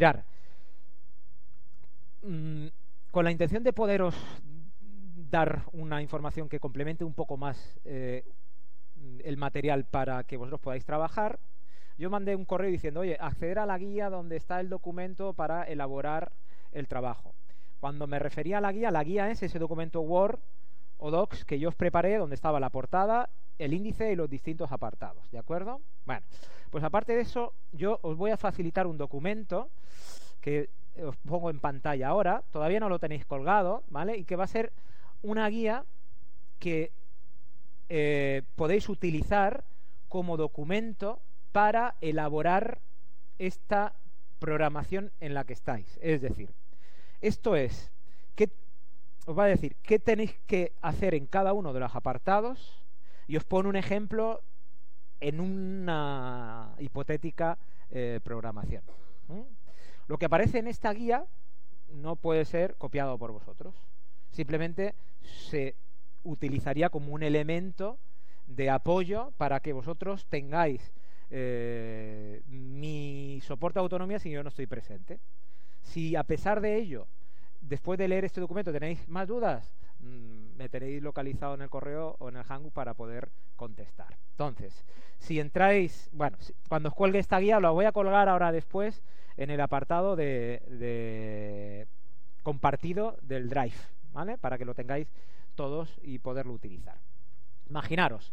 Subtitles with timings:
[0.00, 0.24] Mirar,
[2.22, 2.68] mm,
[3.10, 4.14] con la intención de poderos
[5.30, 8.24] dar una información que complemente un poco más eh,
[9.22, 11.38] el material para que vosotros podáis trabajar,
[11.98, 15.64] yo mandé un correo diciendo, oye, acceder a la guía donde está el documento para
[15.64, 16.32] elaborar
[16.72, 17.34] el trabajo.
[17.78, 20.38] Cuando me refería a la guía, la guía es ese documento Word
[20.96, 23.28] o Docs que yo os preparé donde estaba la portada,
[23.60, 25.80] el índice y los distintos apartados, ¿de acuerdo?
[26.06, 26.22] Bueno,
[26.70, 29.68] pues aparte de eso, yo os voy a facilitar un documento
[30.40, 30.70] que
[31.04, 34.16] os pongo en pantalla ahora, todavía no lo tenéis colgado, ¿vale?
[34.16, 34.72] Y que va a ser
[35.22, 35.84] una guía
[36.58, 36.90] que
[37.90, 39.64] eh, podéis utilizar
[40.08, 41.20] como documento
[41.52, 42.78] para elaborar
[43.38, 43.94] esta
[44.38, 45.98] programación en la que estáis.
[46.00, 46.50] Es decir,
[47.20, 47.90] esto es,
[48.36, 48.48] ¿qué,
[49.26, 52.80] os va a decir qué tenéis que hacer en cada uno de los apartados
[53.30, 54.42] y os pone un ejemplo
[55.20, 58.82] en una hipotética eh, programación.
[60.08, 61.24] Lo que aparece en esta guía
[61.94, 63.76] no puede ser copiado por vosotros.
[64.32, 65.76] Simplemente se
[66.24, 68.00] utilizaría como un elemento
[68.48, 70.92] de apoyo para que vosotros tengáis
[71.30, 75.20] eh, mi soporte de autonomía si yo no estoy presente.
[75.82, 77.06] Si a pesar de ello,
[77.60, 79.70] después de leer este documento tenéis más dudas,
[80.00, 84.18] mm, me tenéis localizado en el correo o en el Hangout para poder contestar.
[84.32, 84.84] Entonces,
[85.18, 86.36] si entráis, bueno,
[86.68, 89.02] cuando os cuelgue esta guía, lo voy a colgar ahora después
[89.38, 91.86] en el apartado de
[92.42, 93.72] compartido del Drive,
[94.12, 94.36] ¿vale?
[94.36, 95.10] Para que lo tengáis
[95.54, 96.98] todos y poderlo utilizar.
[97.70, 98.30] Imaginaros,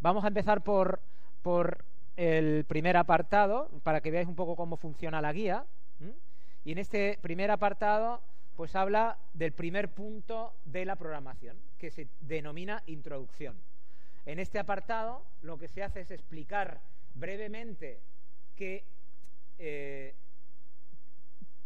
[0.00, 0.98] vamos a empezar por,
[1.42, 1.84] por
[2.16, 5.64] el primer apartado para que veáis un poco cómo funciona la guía.
[6.64, 8.20] Y en este primer apartado,
[8.58, 13.56] pues habla del primer punto de la programación, que se denomina introducción.
[14.26, 16.80] En este apartado, lo que se hace es explicar
[17.14, 18.00] brevemente
[18.56, 18.82] qué,
[19.60, 20.12] eh,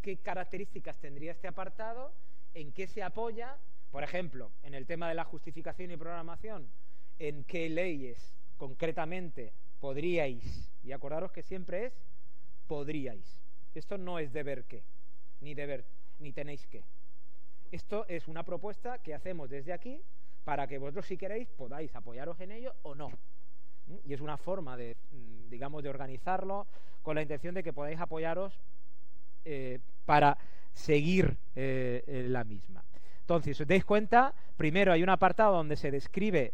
[0.02, 2.12] qué características tendría este apartado,
[2.52, 3.56] en qué se apoya
[3.90, 6.66] por ejemplo, en el tema de la justificación y programación,
[7.18, 11.92] en qué leyes concretamente podríais, y acordaros que siempre es
[12.66, 13.38] podríais.
[13.74, 14.82] Esto no es deber qué,
[15.42, 15.84] ni deber,
[16.22, 16.82] ni tenéis que.
[17.70, 20.00] Esto es una propuesta que hacemos desde aquí
[20.44, 23.08] para que vosotros, si queréis, podáis apoyaros en ello o no.
[23.08, 23.96] ¿Mm?
[24.04, 26.66] Y es una forma de, mm, digamos, de organizarlo
[27.02, 28.60] con la intención de que podáis apoyaros
[29.44, 30.38] eh, para
[30.74, 32.84] seguir eh, la misma.
[33.20, 36.52] Entonces, si os dais cuenta, primero hay un apartado donde se describe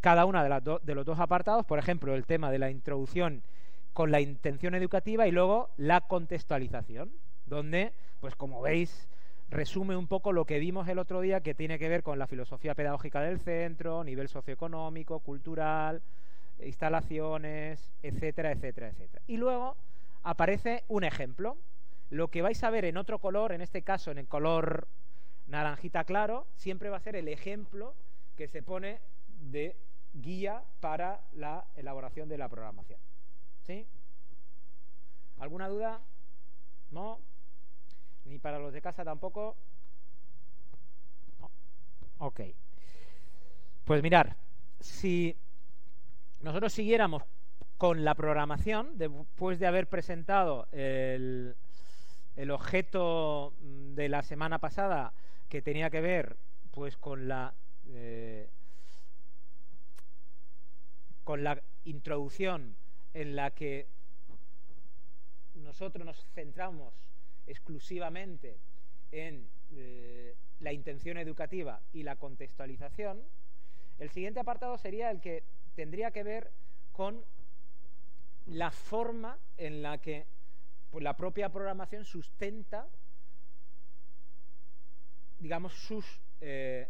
[0.00, 3.42] cada uno de, de los dos apartados, por ejemplo, el tema de la introducción
[3.92, 7.12] con la intención educativa y luego la contextualización,
[7.46, 9.08] donde, pues como veis,
[9.50, 12.26] resume un poco lo que vimos el otro día que tiene que ver con la
[12.26, 16.02] filosofía pedagógica del centro, nivel socioeconómico, cultural,
[16.62, 19.22] instalaciones, etcétera, etcétera, etcétera.
[19.26, 19.76] Y luego
[20.22, 21.56] aparece un ejemplo.
[22.10, 24.88] Lo que vais a ver en otro color, en este caso en el color
[25.46, 27.94] naranjita claro, siempre va a ser el ejemplo
[28.36, 29.00] que se pone
[29.50, 29.76] de
[30.14, 32.98] guía para la elaboración de la programación.
[33.66, 33.86] ¿Sí?
[35.38, 36.00] ¿Alguna duda?
[36.90, 37.18] ¿No?
[38.24, 39.56] ¿Ni para los de casa tampoco?
[42.18, 42.40] Ok.
[43.84, 44.36] Pues mirar,
[44.80, 45.36] si
[46.40, 47.22] nosotros siguiéramos
[47.76, 51.54] con la programación, después de haber presentado el,
[52.36, 55.12] el objeto de la semana pasada
[55.48, 56.36] que tenía que ver
[56.70, 57.54] pues con la
[57.88, 58.48] eh,
[61.22, 62.76] con la introducción
[63.14, 63.86] en la que
[65.54, 66.92] nosotros nos centramos
[67.46, 68.58] exclusivamente
[69.12, 73.22] en eh, la intención educativa y la contextualización,
[73.98, 75.42] el siguiente apartado sería el que
[75.74, 76.50] tendría que ver
[76.92, 77.24] con
[78.46, 80.26] la forma en la que
[80.90, 82.88] pues, la propia programación sustenta
[85.44, 86.06] digamos, sus
[86.40, 86.88] eh,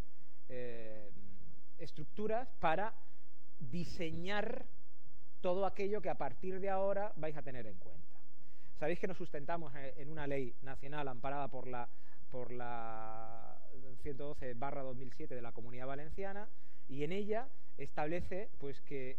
[0.48, 1.10] eh,
[1.78, 2.94] estructuras para
[3.58, 4.64] diseñar
[5.40, 8.03] todo aquello que a partir de ahora vais a tener en cuenta.
[8.78, 11.88] Sabéis que nos sustentamos eh, en una ley nacional amparada por la,
[12.30, 13.56] por la
[14.02, 16.48] 112 2007 de la Comunidad Valenciana
[16.88, 17.48] y en ella
[17.78, 19.16] establece pues que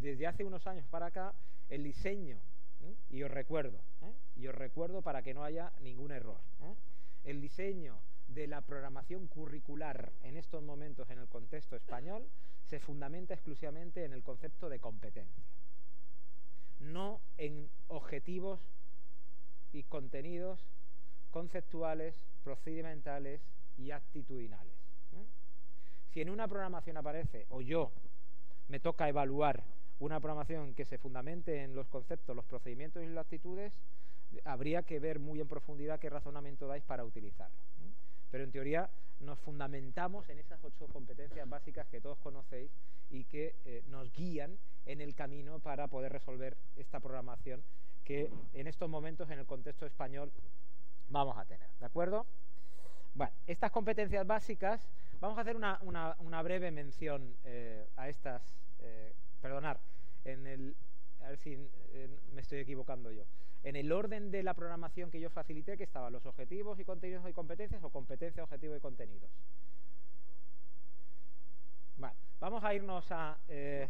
[0.00, 1.34] desde hace unos años para acá
[1.68, 2.38] el diseño,
[3.10, 3.80] y os recuerdo,
[4.36, 6.40] y os recuerdo para que no haya ningún error,
[7.24, 7.98] el diseño
[8.28, 12.28] de la programación curricular en estos momentos en el contexto español
[12.66, 15.44] se fundamenta exclusivamente en el concepto de competencia,
[16.80, 18.60] no en objetivos
[19.72, 20.60] y contenidos
[21.30, 23.40] conceptuales, procedimentales
[23.76, 24.74] y actitudinales.
[26.12, 27.92] Si en una programación aparece, o yo
[28.68, 29.62] me toca evaluar
[30.00, 33.72] una programación que se fundamente en los conceptos, los procedimientos y las actitudes,
[34.44, 37.56] habría que ver muy en profundidad qué razonamiento dais para utilizarlo.
[38.30, 42.70] Pero en teoría nos fundamentamos en esas ocho competencias básicas que todos conocéis
[43.10, 47.62] y que eh, nos guían en el camino para poder resolver esta programación
[48.04, 50.32] que en estos momentos en el contexto español
[51.08, 51.68] vamos a tener.
[51.78, 52.26] ¿De acuerdo?
[53.14, 54.80] Bueno, estas competencias básicas,
[55.20, 58.42] vamos a hacer una, breve mención eh, a estas,
[58.80, 59.78] eh, perdonar,
[60.24, 60.76] en el,
[61.28, 61.58] a ver si
[62.32, 63.24] me estoy equivocando yo
[63.62, 67.28] en el orden de la programación que yo facilité, que estaban los objetivos y contenidos
[67.28, 69.30] y competencias o competencias, objetivos y contenidos.
[71.98, 73.36] Bueno, vamos a irnos a...
[73.48, 73.88] Eh,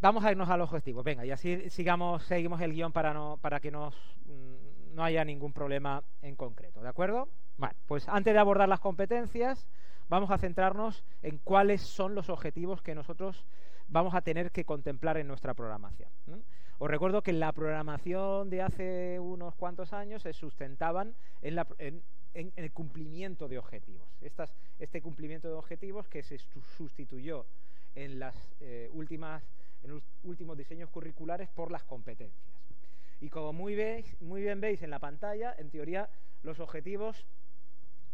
[0.00, 1.04] vamos a irnos al objetivo.
[1.04, 3.94] Venga, y así sigamos, seguimos el guion para, no, para que nos,
[4.24, 6.80] mm, no haya ningún problema en concreto.
[6.80, 7.28] ¿De acuerdo?
[7.58, 9.68] Bueno, pues antes de abordar las competencias,
[10.08, 13.44] vamos a centrarnos en cuáles son los objetivos que nosotros
[13.88, 16.10] vamos a tener que contemplar en nuestra programación.
[16.78, 22.02] Os recuerdo que la programación de hace unos cuantos años se sustentaban en,
[22.34, 24.06] el cumplimiento de objetivos.
[24.78, 26.38] este cumplimiento de objetivos que se
[26.76, 27.46] sustituyó
[27.94, 29.42] en, las, eh, últimas,
[29.84, 32.46] los últimos diseños curriculares por las competencias.
[33.22, 36.10] Y como muy bien veis en la pantalla, en teoría
[36.42, 37.24] los objetivos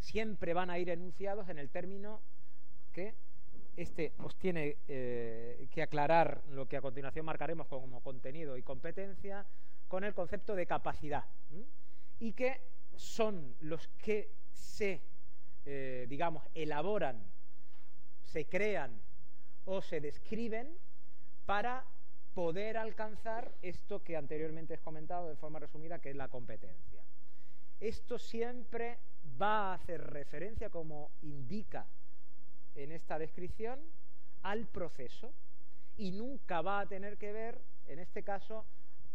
[0.02, 2.20] siempre van a ir enunciados en el término
[2.92, 3.14] que
[3.76, 9.46] este os tiene eh, que aclarar lo que a continuación marcaremos como contenido y competencia
[9.88, 11.24] con el concepto de capacidad
[12.18, 12.60] y que
[12.96, 15.00] son los que se,
[15.64, 17.22] eh, digamos, elaboran,
[18.24, 19.00] se crean
[19.64, 20.76] o se describen
[21.46, 21.84] para
[22.34, 27.02] poder alcanzar esto que anteriormente he comentado de forma resumida, que es la competencia.
[27.80, 28.98] Esto siempre
[29.42, 31.86] va a hacer referencia, como indica
[32.76, 33.80] en esta descripción
[34.42, 35.32] al proceso
[35.96, 38.64] y nunca va a tener que ver, en este caso,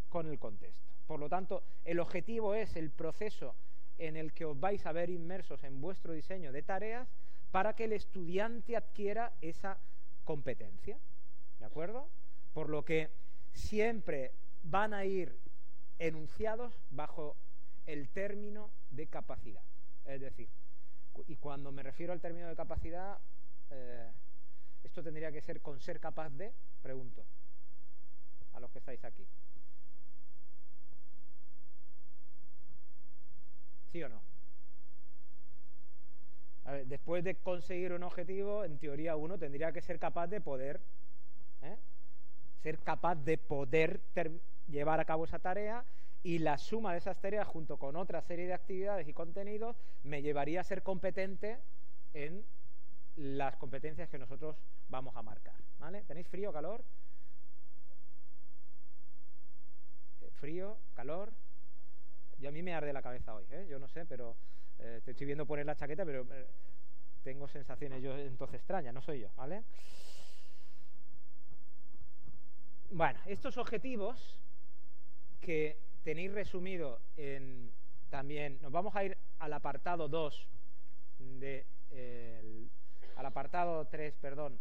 [0.09, 0.85] con el contexto.
[1.07, 3.55] Por lo tanto, el objetivo es el proceso
[3.97, 7.07] en el que os vais a ver inmersos en vuestro diseño de tareas
[7.51, 9.77] para que el estudiante adquiera esa
[10.25, 10.97] competencia.
[11.59, 12.07] ¿De acuerdo?
[12.53, 13.09] Por lo que
[13.53, 14.33] siempre
[14.63, 15.39] van a ir
[15.97, 17.35] enunciados bajo
[17.85, 19.63] el término de capacidad.
[20.07, 20.47] Es decir,
[21.27, 23.17] y cuando me refiero al término de capacidad,
[23.71, 24.09] eh,
[24.83, 27.23] esto tendría que ser con ser capaz de, pregunto,
[28.53, 29.25] a los que estáis aquí.
[33.91, 34.21] ¿Sí o no?
[36.85, 40.81] después de conseguir un objetivo, en teoría uno tendría que ser capaz de poder,
[41.61, 41.77] ¿eh?
[42.61, 44.01] ser capaz de poder
[44.67, 45.85] llevar a cabo esa tarea
[46.27, 50.21] y la suma de esas tareas junto con otra serie de actividades y contenidos me
[50.21, 51.57] llevaría a ser competente
[52.13, 52.43] en
[53.15, 54.57] las competencias que nosotros
[54.89, 55.55] vamos a marcar.
[55.79, 56.03] ¿vale?
[56.03, 56.83] ¿Tenéis frío, calor?
[60.19, 61.31] Eh, frío, calor.
[62.39, 63.65] Yo a mí me arde la cabeza hoy, ¿eh?
[63.69, 64.35] yo no sé, pero
[64.79, 66.27] eh, te estoy viendo poner la chaqueta, pero
[67.23, 69.63] tengo sensaciones yo entonces extrañas, no soy yo, ¿vale?
[72.91, 74.37] Bueno, estos objetivos
[75.39, 77.69] que tenéis resumido en
[78.09, 80.47] también, nos vamos a ir al apartado 2
[81.19, 81.65] de
[83.17, 84.57] al apartado 3, perdón,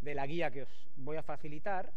[0.00, 1.92] de la guía que os voy a facilitar,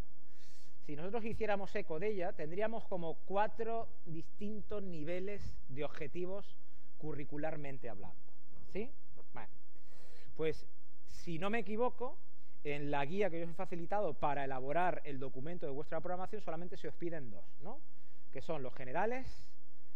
[0.85, 6.57] si nosotros hiciéramos eco de ella, tendríamos como cuatro distintos niveles de objetivos
[6.97, 8.19] curricularmente hablando.
[8.73, 8.91] ¿Sí?
[9.33, 9.53] Bueno,
[10.35, 10.67] pues
[11.07, 12.17] si no me equivoco,
[12.63, 16.41] en la guía que yo os he facilitado para elaborar el documento de vuestra programación
[16.41, 17.79] solamente se os piden dos, ¿no?
[18.31, 19.27] Que son los generales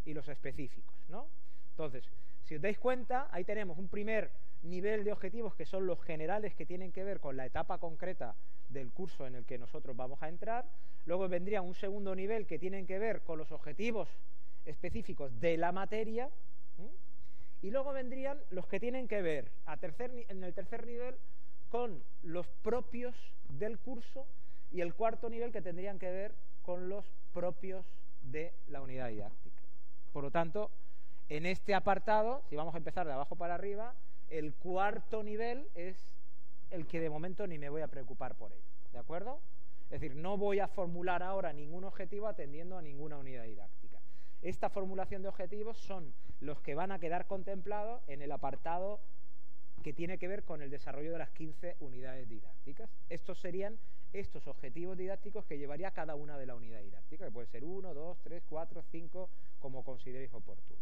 [0.05, 1.27] y los específicos, ¿no?
[1.71, 2.03] Entonces,
[2.43, 4.31] si os dais cuenta, ahí tenemos un primer
[4.63, 8.35] nivel de objetivos que son los generales que tienen que ver con la etapa concreta
[8.69, 10.65] del curso en el que nosotros vamos a entrar.
[11.05, 14.09] Luego vendría un segundo nivel que tienen que ver con los objetivos
[14.65, 16.29] específicos de la materia.
[17.61, 21.15] Y luego vendrían los que tienen que ver a tercer, en el tercer nivel
[21.69, 23.15] con los propios
[23.49, 24.25] del curso
[24.71, 26.33] y el cuarto nivel que tendrían que ver
[26.63, 27.85] con los propios
[28.23, 29.61] de la unidad didáctica.
[30.11, 30.69] Por lo tanto,
[31.29, 33.93] en este apartado, si vamos a empezar de abajo para arriba,
[34.29, 35.97] el cuarto nivel es
[36.71, 38.59] el que de momento ni me voy a preocupar por él.
[38.91, 39.39] ¿De acuerdo?
[39.89, 43.99] Es decir, no voy a formular ahora ningún objetivo atendiendo a ninguna unidad didáctica.
[44.41, 48.99] Esta formulación de objetivos son los que van a quedar contemplados en el apartado
[49.87, 52.89] que tiene que ver con el desarrollo de las 15 unidades didácticas.
[53.07, 53.79] Estos serían
[54.11, 57.93] estos objetivos didácticos que llevaría cada una de la unidad didáctica, que puede ser 1,
[57.93, 59.29] 2, 3, 4, 5,
[59.61, 60.81] como consideréis oportuno.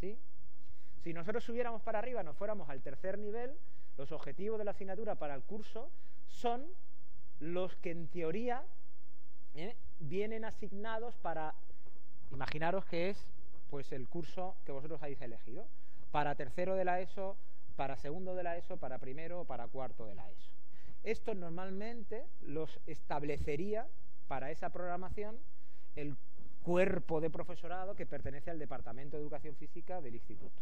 [0.00, 3.58] Si nosotros subiéramos para arriba, nos fuéramos al tercer nivel,
[3.98, 5.90] los objetivos de la asignatura para el curso
[6.26, 6.66] son
[7.40, 8.64] los que en teoría
[9.54, 9.76] ¿eh?
[10.00, 11.52] vienen asignados para,
[12.30, 13.22] imaginaros que es
[13.68, 15.66] pues el curso que vosotros habéis elegido,
[16.10, 17.36] para tercero de la ESO,
[17.76, 20.50] para segundo de la ESO, para primero o para cuarto de la ESO.
[21.04, 23.86] Esto normalmente los establecería
[24.26, 25.38] para esa programación
[25.94, 26.16] el
[26.62, 30.60] cuerpo de profesorado que pertenece al Departamento de Educación Física del Instituto.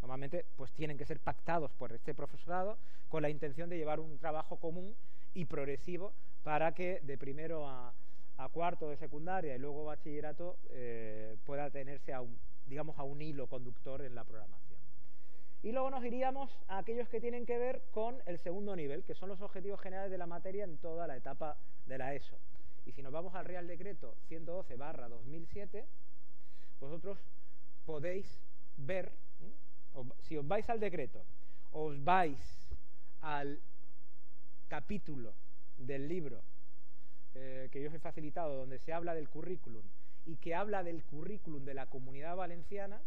[0.00, 2.76] Normalmente pues tienen que ser pactados por este profesorado
[3.08, 4.94] con la intención de llevar un trabajo común
[5.32, 6.12] y progresivo
[6.42, 7.94] para que de primero a,
[8.52, 13.46] cuarto de secundaria y luego bachillerato eh, pueda tenerse a un, digamos, a un hilo
[13.46, 14.73] conductor en la programación.
[15.64, 19.14] Y luego nos iríamos a aquellos que tienen que ver con el segundo nivel, que
[19.14, 21.56] son los objetivos generales de la materia en toda la etapa
[21.86, 22.36] de la ESO.
[22.84, 25.86] Y si nos vamos al Real Decreto 112 2007,
[26.78, 27.18] vosotros
[27.86, 28.42] podéis
[28.76, 29.10] ver,
[30.20, 31.24] si os vais al decreto,
[31.72, 32.38] os vais
[33.22, 33.58] al
[34.68, 35.32] capítulo
[35.78, 36.42] del libro
[37.34, 39.82] eh, que yo os he facilitado, donde se habla del currículum
[40.26, 43.00] y que habla del currículum de la comunidad valenciana,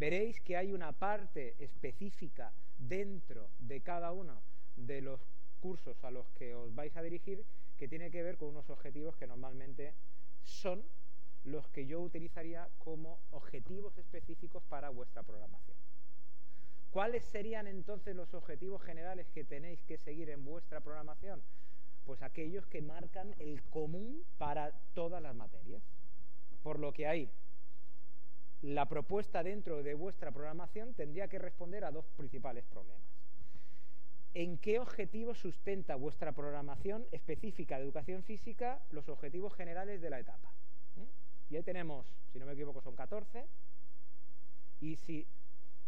[0.00, 4.40] veréis que hay una parte específica dentro de cada uno
[4.74, 5.20] de los
[5.60, 7.44] cursos a los que os vais a dirigir
[7.76, 9.92] que tiene que ver con unos objetivos que normalmente
[10.42, 10.82] son
[11.44, 15.76] los que yo utilizaría como objetivos específicos para vuestra programación.
[16.90, 21.42] ¿Cuáles serían entonces los objetivos generales que tenéis que seguir en vuestra programación?
[22.06, 25.82] Pues aquellos que marcan el común para todas las materias.
[26.62, 27.30] Por lo que ahí,
[28.62, 33.08] la propuesta dentro de vuestra programación tendría que responder a dos principales problemas.
[34.34, 40.20] ¿En qué objetivo sustenta vuestra programación específica de educación física los objetivos generales de la
[40.20, 40.52] etapa?
[40.96, 41.52] ¿Mm?
[41.52, 43.44] Y ahí tenemos, si no me equivoco, son 14.
[44.82, 45.26] Y si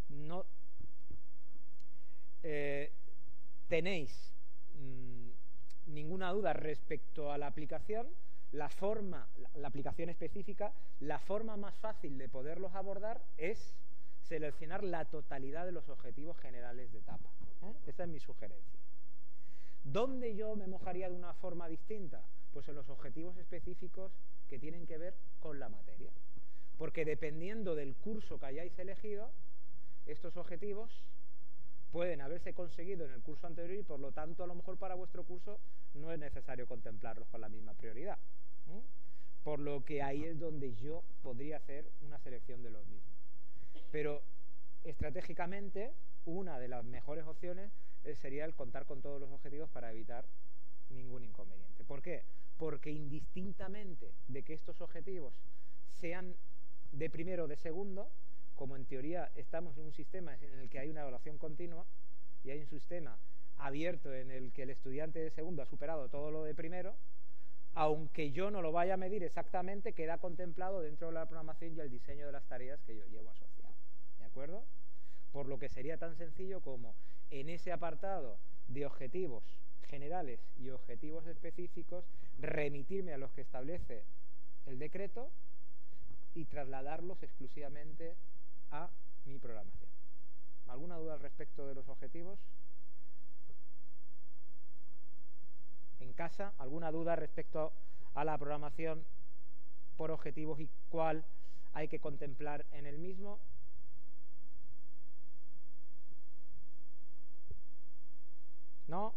[0.09, 0.45] no
[2.43, 2.91] eh,
[3.69, 4.33] tenéis
[4.75, 8.07] mm, ninguna duda respecto a la aplicación,
[8.53, 13.75] la forma, la, aplicación específica, la forma más fácil de poderlos abordar es
[14.21, 17.29] seleccionar la totalidad de los objetivos generales de etapa.
[17.63, 17.73] ¿eh?
[17.87, 18.79] Esa es mi sugerencia.
[19.83, 22.21] ¿Dónde yo me mojaría de una forma distinta?
[22.53, 24.11] Pues en los objetivos específicos
[24.47, 26.11] que tienen que ver con la materia.
[26.77, 29.31] Porque dependiendo del curso que hayáis elegido,
[30.05, 31.03] estos objetivos
[31.91, 34.95] pueden haberse conseguido en el curso anterior y por lo tanto a lo mejor para
[34.95, 35.59] vuestro curso
[35.93, 38.17] no es necesario contemplarlos con la misma prioridad.
[39.43, 43.13] Por lo que ahí es donde yo podría hacer una selección de los mismos.
[43.91, 44.21] Pero
[44.83, 45.91] estratégicamente
[46.25, 47.71] una de las mejores opciones
[48.03, 50.25] eh, sería el contar con todos los objetivos para evitar
[50.89, 51.83] ningún inconveniente.
[51.83, 52.23] ¿Por qué?
[52.57, 55.33] Porque indistintamente de que estos objetivos
[55.99, 56.35] sean
[56.91, 58.09] de primero o de segundo,
[58.55, 61.85] como en teoría estamos en un sistema en el que hay una evaluación continua
[62.43, 63.17] y hay un sistema
[63.57, 66.95] abierto en el que el estudiante de segundo ha superado todo lo de primero,
[67.75, 71.79] aunque yo no lo vaya a medir exactamente, queda contemplado dentro de la programación y
[71.79, 73.73] el diseño de las tareas que yo llevo asociado.
[74.19, 74.63] ¿De acuerdo?
[75.31, 76.93] Por lo que sería tan sencillo como
[77.31, 78.37] en ese apartado
[78.67, 79.43] de objetivos
[79.87, 82.05] generales y objetivos específicos,
[82.39, 84.03] remitirme a los que establece
[84.65, 85.29] el decreto
[86.33, 88.15] y trasladarlos exclusivamente
[88.71, 88.89] a
[89.25, 89.89] mi programación.
[90.67, 92.39] ¿Alguna duda al respecto de los objetivos?
[96.13, 97.71] Casa, ¿alguna duda respecto
[98.13, 99.03] a la programación
[99.97, 101.23] por objetivos y cuál
[101.73, 103.39] hay que contemplar en el mismo?
[108.87, 109.13] ¿No?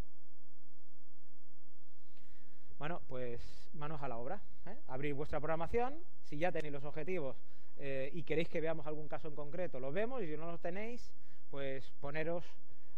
[2.79, 3.41] Bueno, pues
[3.75, 4.41] manos a la obra.
[4.67, 4.77] ¿eh?
[4.89, 5.95] Abrir vuestra programación.
[6.25, 7.37] Si ya tenéis los objetivos
[7.79, 10.59] eh, y queréis que veamos algún caso en concreto, lo vemos y si no lo
[10.59, 11.11] tenéis,
[11.51, 12.45] pues poneros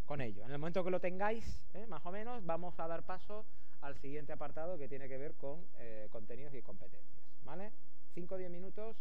[0.07, 0.45] con ello.
[0.45, 1.87] En el momento que lo tengáis, ¿eh?
[1.87, 3.45] más o menos, vamos a dar paso
[3.81, 7.25] al siguiente apartado que tiene que ver con eh, contenidos y competencias.
[7.45, 7.71] ¿Vale?
[8.15, 8.97] 5 o 10 minutos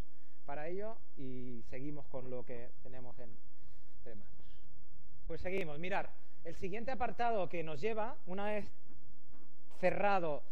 [0.46, 4.34] para ello y seguimos con lo que tenemos entre manos.
[5.28, 5.78] Pues seguimos.
[5.80, 6.12] Mirar,
[6.44, 8.66] el siguiente apartado que nos lleva, una vez
[9.80, 10.44] cerrado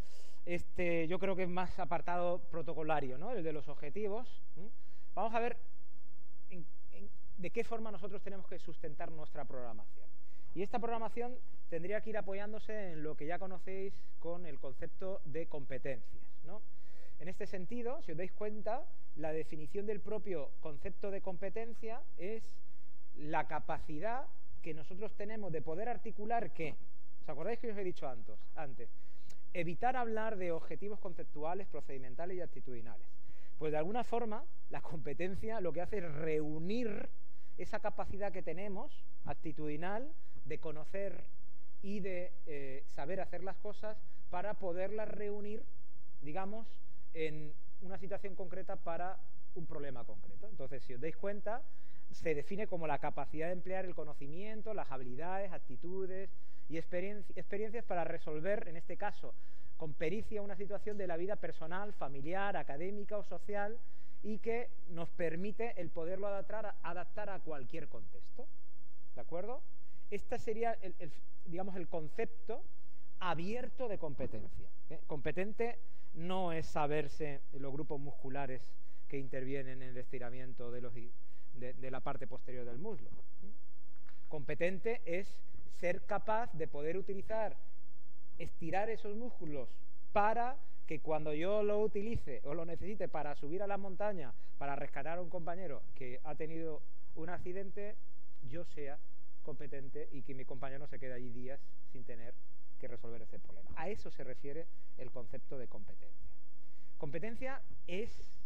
[0.46, 3.32] este, yo creo que es más apartado protocolario, ¿no?
[3.32, 4.28] El de los objetivos.
[5.16, 5.58] Vamos a ver
[7.38, 10.08] de qué forma nosotros tenemos que sustentar nuestra programación.
[10.56, 11.38] Y esta programación
[11.70, 16.24] tendría que ir apoyándose en lo que ya conocéis con el concepto de competencias.
[17.20, 18.84] En este sentido, si os dais cuenta,
[19.16, 22.44] la definición del propio concepto de competencia es
[23.18, 24.28] la capacidad
[24.62, 26.76] que nosotros tenemos de poder articular qué.
[27.22, 28.38] ¿Os acordáis que os he dicho antes?
[28.56, 28.90] antes?
[29.54, 33.08] Evitar hablar de objetivos conceptuales, procedimentales y actitudinales.
[33.58, 37.10] Pues de alguna forma, la competencia lo que hace es reunir
[37.58, 38.92] esa capacidad que tenemos,
[39.26, 40.12] actitudinal,
[40.46, 41.24] de conocer
[41.84, 43.98] y de eh, saber hacer las cosas
[44.30, 45.64] para poderlas reunir,
[46.22, 46.68] digamos,
[47.14, 49.18] en una situación concreta para
[49.56, 50.48] un problema concreto.
[50.48, 51.62] Entonces, si os dais cuenta,
[52.12, 56.30] se define como la capacidad de emplear el conocimiento, las habilidades, actitudes
[56.70, 59.34] y experiencias para resolver, en este caso,
[59.78, 63.78] con pericia una situación de la vida personal, familiar, académica o social
[64.24, 68.48] y que nos permite el poderlo adaptar, adaptar a cualquier contexto.
[69.14, 69.62] ¿De acuerdo?
[70.12, 71.12] Este sería, el,
[71.46, 72.64] digamos, el concepto
[73.20, 74.70] abierto de competencia.
[74.90, 75.02] ¿eh?
[75.08, 75.80] Competente
[76.14, 78.62] no es saberse los grupos musculares
[79.08, 80.82] que intervienen en el estiramiento de,
[81.92, 83.10] la parte posterior del muslo.
[83.10, 83.52] ¿eh?
[84.28, 85.40] Competente es
[85.80, 87.56] ser capaz de poder utilizar,
[88.38, 89.70] estirar esos músculos
[90.14, 90.58] para
[90.88, 95.18] que cuando yo lo utilice o lo necesite para subir a la montaña, para rescatar
[95.18, 96.82] a un compañero que ha tenido
[97.16, 97.96] un accidente,
[98.48, 98.98] yo sea
[99.46, 101.62] competente y que mi compañero no se quede allí días
[101.94, 102.34] sin tener
[102.80, 103.70] que resolver ese problema.
[103.76, 106.28] A eso se refiere el concepto de competencia.
[106.98, 108.42] Competencia es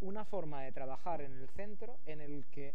[0.00, 2.74] una forma de trabajar en el centro en el que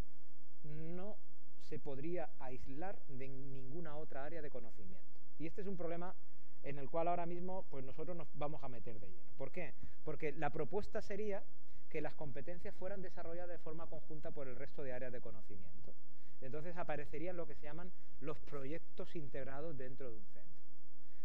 [0.63, 1.17] no
[1.61, 5.05] se podría aislar de ninguna otra área de conocimiento.
[5.37, 6.15] Y este es un problema
[6.63, 9.29] en el cual ahora mismo pues nosotros nos vamos a meter de lleno.
[9.37, 9.73] ¿Por qué?
[10.03, 11.43] Porque la propuesta sería
[11.89, 15.93] que las competencias fueran desarrolladas de forma conjunta por el resto de áreas de conocimiento.
[16.41, 17.91] Entonces aparecerían lo que se llaman
[18.21, 20.59] los proyectos integrados dentro de un centro.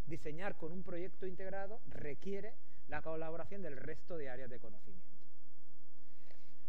[0.07, 2.55] Diseñar con un proyecto integrado requiere
[2.89, 5.09] la colaboración del resto de áreas de conocimiento.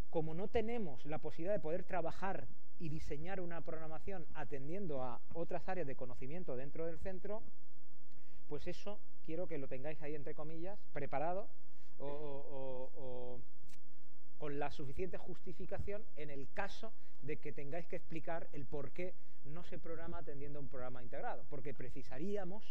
[0.10, 2.48] Como no tenemos la posibilidad de poder trabajar
[2.80, 7.42] y diseñar una programación atendiendo a otras áreas de conocimiento dentro del centro,
[8.48, 11.50] pues eso quiero que lo tengáis ahí entre comillas, preparado
[11.98, 13.40] o
[14.38, 19.14] con la suficiente justificación en el caso de que tengáis que explicar el por qué
[19.46, 22.64] no se programa atendiendo a un programa integrado, porque precisaríamos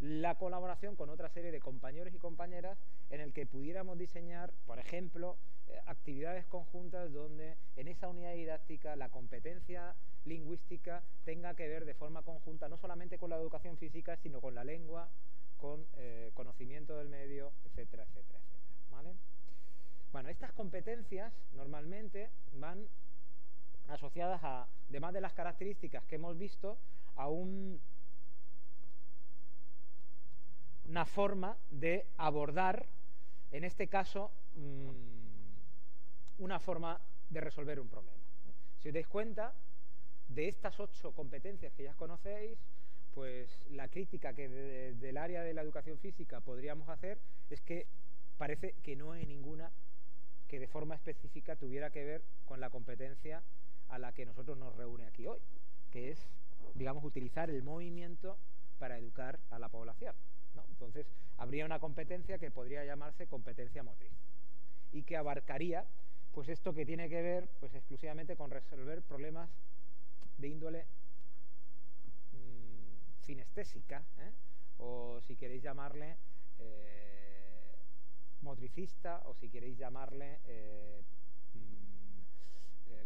[0.00, 2.78] la colaboración con otra serie de compañeros y compañeras
[3.10, 5.36] en el que pudiéramos diseñar, por ejemplo,
[5.68, 9.94] eh, actividades conjuntas donde en esa unidad didáctica la competencia
[10.24, 14.54] lingüística tenga que ver de forma conjunta no solamente con la educación física, sino con
[14.54, 15.08] la lengua,
[15.58, 18.90] con eh, conocimiento del medio, etcétera, etcétera, etcétera.
[18.90, 19.14] ¿vale?
[20.14, 22.86] Bueno, estas competencias normalmente van
[23.88, 26.78] asociadas a, además de las características que hemos visto,
[27.16, 27.80] a un,
[30.88, 32.86] una forma de abordar,
[33.50, 38.22] en este caso, mm, una forma de resolver un problema.
[38.78, 39.52] Si os dais cuenta,
[40.28, 42.56] de estas ocho competencias que ya conocéis,
[43.16, 47.18] pues la crítica que del área de la educación física podríamos hacer
[47.50, 47.88] es que
[48.38, 49.72] parece que no hay ninguna
[50.54, 53.42] que de forma específica tuviera que ver con la competencia
[53.88, 55.40] a la que nosotros nos reúne aquí hoy,
[55.90, 56.28] que es,
[56.74, 58.38] digamos, utilizar el movimiento
[58.78, 60.14] para educar a la población.
[60.68, 64.12] Entonces, habría una competencia que podría llamarse competencia motriz
[64.92, 65.84] y que abarcaría
[66.32, 69.50] pues esto que tiene que ver pues exclusivamente con resolver problemas
[70.38, 70.86] de índole
[72.32, 74.32] mm, ¿eh?
[74.78, 76.16] o si queréis llamarle
[76.60, 77.03] eh,
[78.44, 81.02] motricista o si queréis llamarle eh,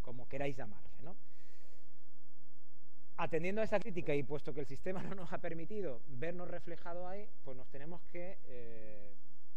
[0.09, 0.89] como queráis llamarle.
[1.03, 1.15] ¿no?
[3.19, 7.07] Atendiendo a esa crítica y puesto que el sistema no nos ha permitido vernos reflejado
[7.07, 9.13] ahí, pues nos tenemos que eh,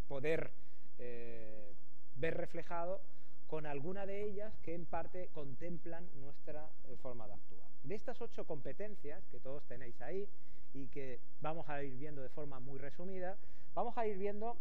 [0.09, 0.51] poder
[0.99, 1.71] eh,
[2.15, 2.99] ver reflejado
[3.47, 7.69] con alguna de ellas que en parte contemplan nuestra eh, forma de actuar.
[7.83, 10.27] De estas ocho competencias que todos tenéis ahí
[10.73, 13.37] y que vamos a ir viendo de forma muy resumida,
[13.73, 14.57] vamos a ir viendo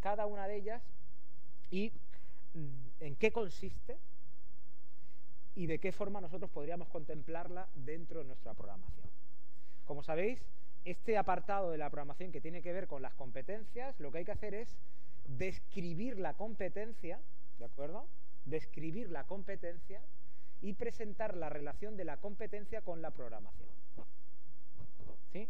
[0.00, 0.82] cada una de ellas
[1.70, 1.92] y
[2.54, 3.96] mm, en qué consiste
[5.54, 9.08] y de qué forma nosotros podríamos contemplarla dentro de nuestra programación.
[9.84, 10.40] Como sabéis,
[10.84, 14.24] este apartado de la programación que tiene que ver con las competencias, lo que hay
[14.24, 14.76] que hacer es
[15.26, 17.20] describir la competencia,
[17.58, 18.06] ¿de acuerdo?
[18.44, 20.00] Describir la competencia
[20.62, 23.68] y presentar la relación de la competencia con la programación.
[25.32, 25.48] ¿Sí?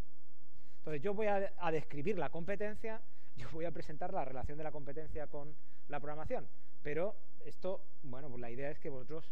[0.78, 3.00] Entonces yo voy a, a, describir la competencia,
[3.36, 5.54] yo voy a presentar la relación de la competencia con
[5.88, 6.48] la programación,
[6.82, 9.30] pero esto, bueno, pues la idea es que vosotros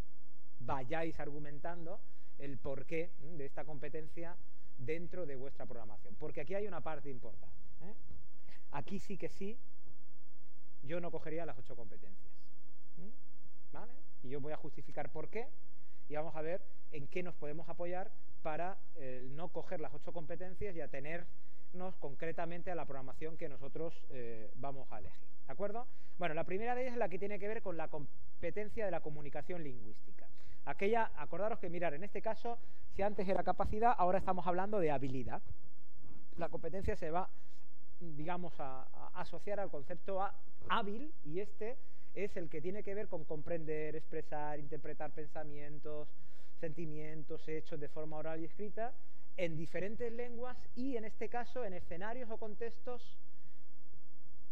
[0.60, 2.00] vayáis argumentando
[2.38, 4.36] el porqué de esta competencia
[4.78, 6.14] dentro de vuestra programación.
[6.16, 7.56] Porque aquí hay una parte importante.
[7.82, 7.94] ¿eh?
[8.72, 9.58] Aquí sí que sí,
[10.82, 12.32] yo no cogería las ocho competencias.
[13.72, 13.92] ¿Vale?
[14.22, 15.48] Y yo voy a justificar por qué
[16.08, 18.10] y vamos a ver en qué nos podemos apoyar
[18.42, 21.28] para eh, no coger las ocho competencias y atenernos
[21.98, 25.28] concretamente a la programación que nosotros eh, vamos a elegir.
[25.46, 25.86] ¿De acuerdo?
[26.18, 28.90] Bueno, la primera de ellas es la que tiene que ver con la competencia de
[28.90, 30.26] la comunicación lingüística.
[30.64, 32.58] Aquella, acordaros que mirar, en este caso,
[32.94, 35.40] si antes era capacidad, ahora estamos hablando de habilidad.
[36.36, 37.30] La competencia se va,
[38.00, 40.20] digamos, a, asociar al concepto
[40.68, 41.76] hábil y este
[42.14, 46.08] es el que tiene que ver con comprender, expresar, interpretar pensamientos,
[46.60, 48.92] sentimientos, hechos de forma oral y escrita
[49.38, 53.16] en diferentes lenguas y en este caso en escenarios o contextos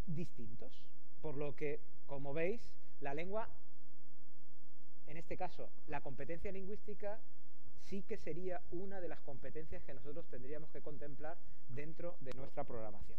[0.06, 0.72] distintos.
[1.20, 2.62] Por lo que, como veis,
[3.00, 3.48] la lengua,
[5.08, 7.18] en este caso, la competencia lingüística,
[7.82, 11.36] sí que sería una de las competencias que nosotros tendríamos que contemplar
[11.68, 13.18] dentro de nuestra programación.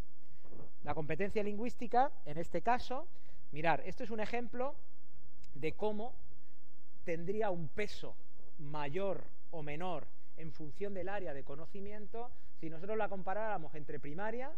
[0.86, 3.08] La competencia lingüística, en este caso,
[3.52, 4.74] mirar, esto es un ejemplo
[5.54, 6.16] de cómo
[7.04, 8.16] tendría un peso
[8.58, 14.52] mayor o menor en función del área de conocimiento si nosotros la comparáramos entre primaria,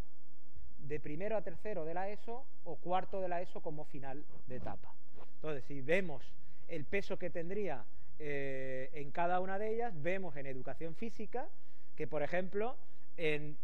[0.78, 4.56] de primero a tercero de la ESO o cuarto de la ESO como final de
[4.56, 4.94] etapa.
[5.36, 6.24] Entonces, si vemos
[6.68, 7.84] el peso que tendría
[8.18, 11.48] eh, en cada una de ellas, vemos en educación física
[11.96, 12.78] que, por ejemplo,
[13.18, 13.58] en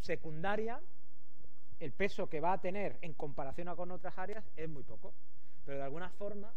[0.00, 0.80] secundaria,
[1.80, 5.12] el peso que va a tener en comparación con otras áreas es muy poco.
[5.64, 6.52] Pero de alguna forma,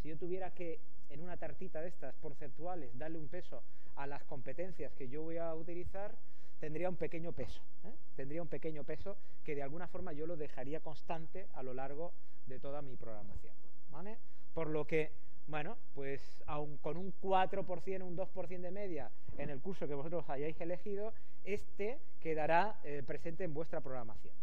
[0.00, 0.78] si yo tuviera que
[1.12, 3.62] en una tartita de estas porcentuales darle un peso
[3.96, 6.14] a las competencias que yo voy a utilizar,
[6.58, 7.60] tendría un pequeño peso.
[7.84, 7.92] ¿eh?
[8.16, 12.12] Tendría un pequeño peso que de alguna forma yo lo dejaría constante a lo largo
[12.46, 13.54] de toda mi programación.
[14.54, 15.12] Por lo que,
[15.46, 20.28] bueno, pues aun con un 4%, un 2% de media en el curso que vosotros
[20.30, 21.12] hayáis elegido,
[21.44, 24.34] este quedará eh, presente en vuestra programación.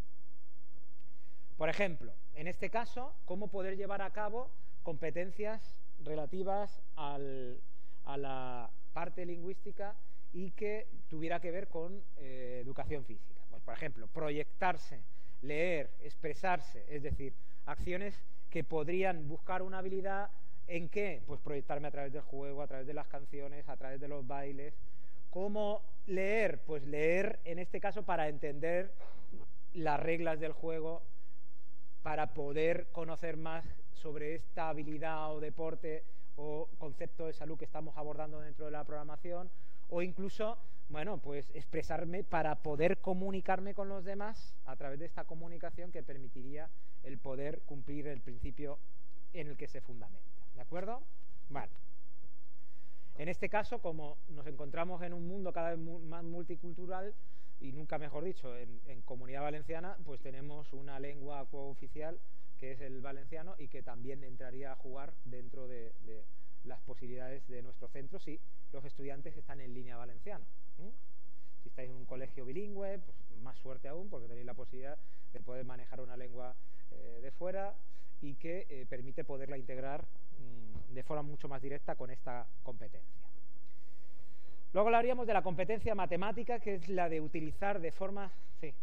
[1.58, 4.50] Por ejemplo, en este caso, cómo poder llevar a cabo
[4.84, 9.96] competencias relativas a la parte lingüística
[10.34, 13.42] y que tuviera que ver con eh, educación física.
[13.50, 15.02] Pues, por ejemplo, proyectarse,
[15.42, 17.34] leer, expresarse, es decir,
[17.66, 20.30] acciones que podrían buscar una habilidad
[20.68, 21.22] en qué?
[21.26, 24.26] Pues proyectarme a través del juego, a través de las canciones, a través de los
[24.26, 24.74] bailes.
[25.30, 26.62] ¿Cómo leer?
[26.66, 28.94] Pues leer en este caso para entender
[29.74, 31.02] las reglas del juego,
[32.04, 36.04] para poder conocer más sobre esta habilidad o deporte
[36.36, 39.50] o concepto de salud que estamos abordando dentro de la programación,
[39.90, 40.58] o incluso,
[40.88, 46.04] bueno, pues expresarme para poder comunicarme con los demás a través de esta comunicación que
[46.04, 46.70] permitiría
[47.04, 48.80] el poder cumplir el principio
[49.34, 50.46] en el que se fundamenta.
[50.56, 51.02] ¿De acuerdo?
[51.50, 51.74] Bueno.
[53.18, 57.14] En este caso, como nos encontramos en un mundo cada vez más multicultural,
[57.62, 62.20] y nunca mejor dicho, en, Comunidad Valenciana, pues tenemos una lengua cooficial
[62.60, 65.94] que es el valenciano y que también entraría a jugar dentro de,
[66.64, 68.40] las posibilidades de nuestro centro si
[68.74, 70.46] los estudiantes están en línea valenciana.
[71.64, 74.98] Si estáis en un colegio bilingüe, pues más suerte aún, porque tenéis la posibilidad
[75.34, 76.56] de poder manejar una lengua
[76.92, 77.74] eh, de fuera
[78.22, 83.29] y que eh, permite poderla integrar mm, de forma mucho más directa con esta competencia.
[84.72, 88.32] Luego hablaríamos de la competencia matemática, que es la de utilizar de forma...
[88.62, 88.74] Sí.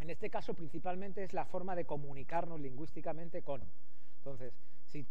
[0.00, 3.60] En este caso, principalmente es la forma de comunicarnos lingüísticamente con.
[4.20, 4.54] Entonces,
[4.86, 5.04] si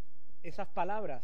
[0.43, 1.23] esas palabras,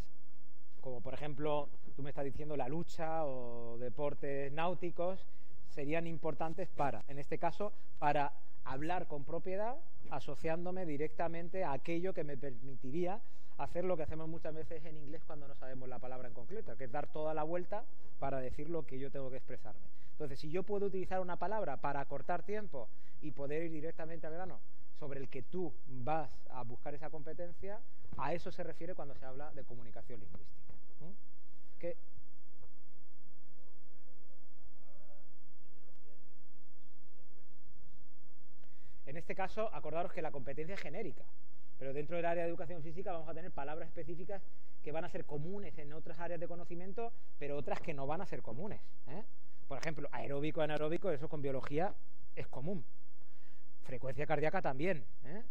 [0.81, 5.25] como por ejemplo, tú me estás diciendo la lucha o deportes náuticos,
[5.69, 9.75] serían importantes para, en este caso, para hablar con propiedad,
[10.09, 13.21] asociándome directamente a aquello que me permitiría
[13.57, 16.75] hacer lo que hacemos muchas veces en inglés cuando no sabemos la palabra en concreto,
[16.75, 17.83] que es dar toda la vuelta
[18.19, 19.87] para decir lo que yo tengo que expresarme.
[20.11, 22.87] Entonces, si yo puedo utilizar una palabra para acortar tiempo
[23.21, 24.59] y poder ir directamente al grano
[25.03, 27.77] sobre el que tú vas a buscar esa competencia,
[28.15, 30.63] a eso se refiere cuando se habla de comunicación lingüística.
[39.05, 41.25] en este caso, acordaros que la competencia es genérica,
[41.77, 44.41] pero dentro del área de educación física vamos a tener palabras específicas
[44.81, 48.21] que van a ser comunes en otras áreas de conocimiento, pero otras que no van
[48.21, 48.79] a ser comunes.
[49.07, 49.23] ¿eh?
[49.67, 51.93] Por ejemplo, aeróbico, anaeróbico, eso con biología
[52.37, 52.85] es común.
[53.83, 55.05] Frecuencia cardíaca también.
[55.25, 55.43] ¿eh?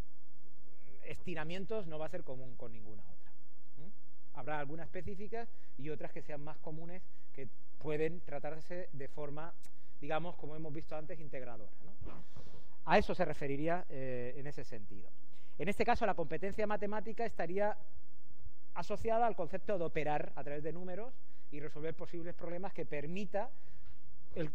[1.04, 3.32] Estiramientos no va a ser común con ninguna otra.
[4.34, 7.02] Habrá algunas específicas y otras que sean más comunes
[7.34, 9.52] que pueden tratarse de forma,
[10.00, 11.70] digamos, como hemos visto antes, integradora.
[12.84, 15.10] A eso se referiría eh, en ese sentido.
[15.58, 17.76] En este caso, la competencia matemática estaría
[18.74, 21.12] asociada al concepto de operar a través de números
[21.50, 23.50] y resolver posibles problemas que permita
[24.34, 24.50] el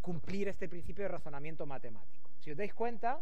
[0.00, 2.27] cumplir este principio de razonamiento matemático.
[2.40, 3.20] Si os dais cuenta,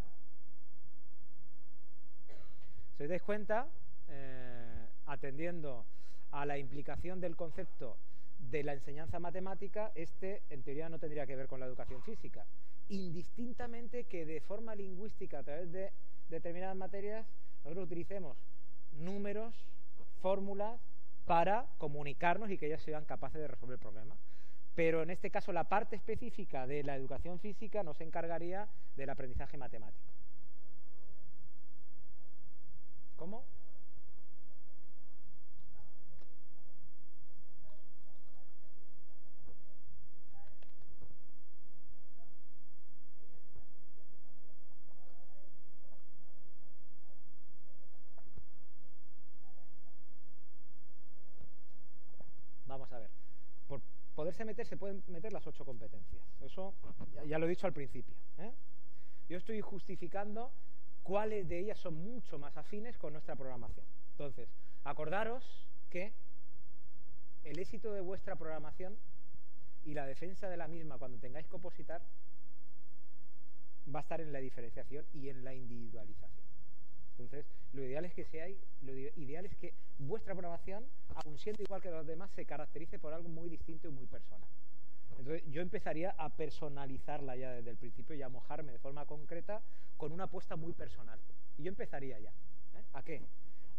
[2.97, 3.69] Si os dais cuenta,
[4.09, 5.85] eh, atendiendo
[6.33, 7.99] a la implicación del concepto
[8.39, 12.47] de la enseñanza matemática, este en teoría no tendría que ver con la educación física.
[12.89, 15.93] Indistintamente que de forma lingüística, a través de
[16.31, 17.27] determinadas materias,
[17.65, 18.39] nosotros utilicemos
[18.93, 19.55] números,
[20.23, 20.81] fórmulas,
[21.27, 24.17] para comunicarnos y que ellas sean capaces de resolver el problema.
[24.77, 29.09] Pero en este caso la parte específica de la educación física no se encargaría del
[29.09, 30.13] aprendizaje matemático.
[33.17, 33.43] ¿Cómo?
[52.67, 53.17] Vamos a ver.
[54.17, 56.25] Poderse meter, se pueden meter las ocho competencias.
[56.41, 56.75] Eso
[57.27, 58.17] ya, lo he dicho al principio.
[58.39, 58.51] ¿eh?
[59.29, 60.51] Yo estoy justificando
[61.03, 63.85] cuáles de ellas son mucho más afines con nuestra programación.
[64.13, 64.49] Entonces,
[64.85, 65.45] acordaros
[65.91, 66.15] que
[67.45, 68.97] el éxito de vuestra programación
[69.85, 72.03] y la defensa de la misma cuando tengáis que opositar
[73.95, 76.36] va a estar en la diferenciación y en la individualización.
[77.19, 81.81] Entonces, lo ideal es que seáis, lo ideal es que vuestra programación, aun siendo igual
[81.81, 84.49] que los demás, se caracterice por algo muy distinto y muy personal.
[85.19, 89.63] Entonces, yo empezaría a personalizarla ya desde el principio y a mojarme de forma concreta
[89.97, 91.19] con una apuesta muy personal.
[91.57, 92.31] Y yo empezaría ya.
[92.31, 92.85] ¿eh?
[92.93, 93.23] ¿A qué?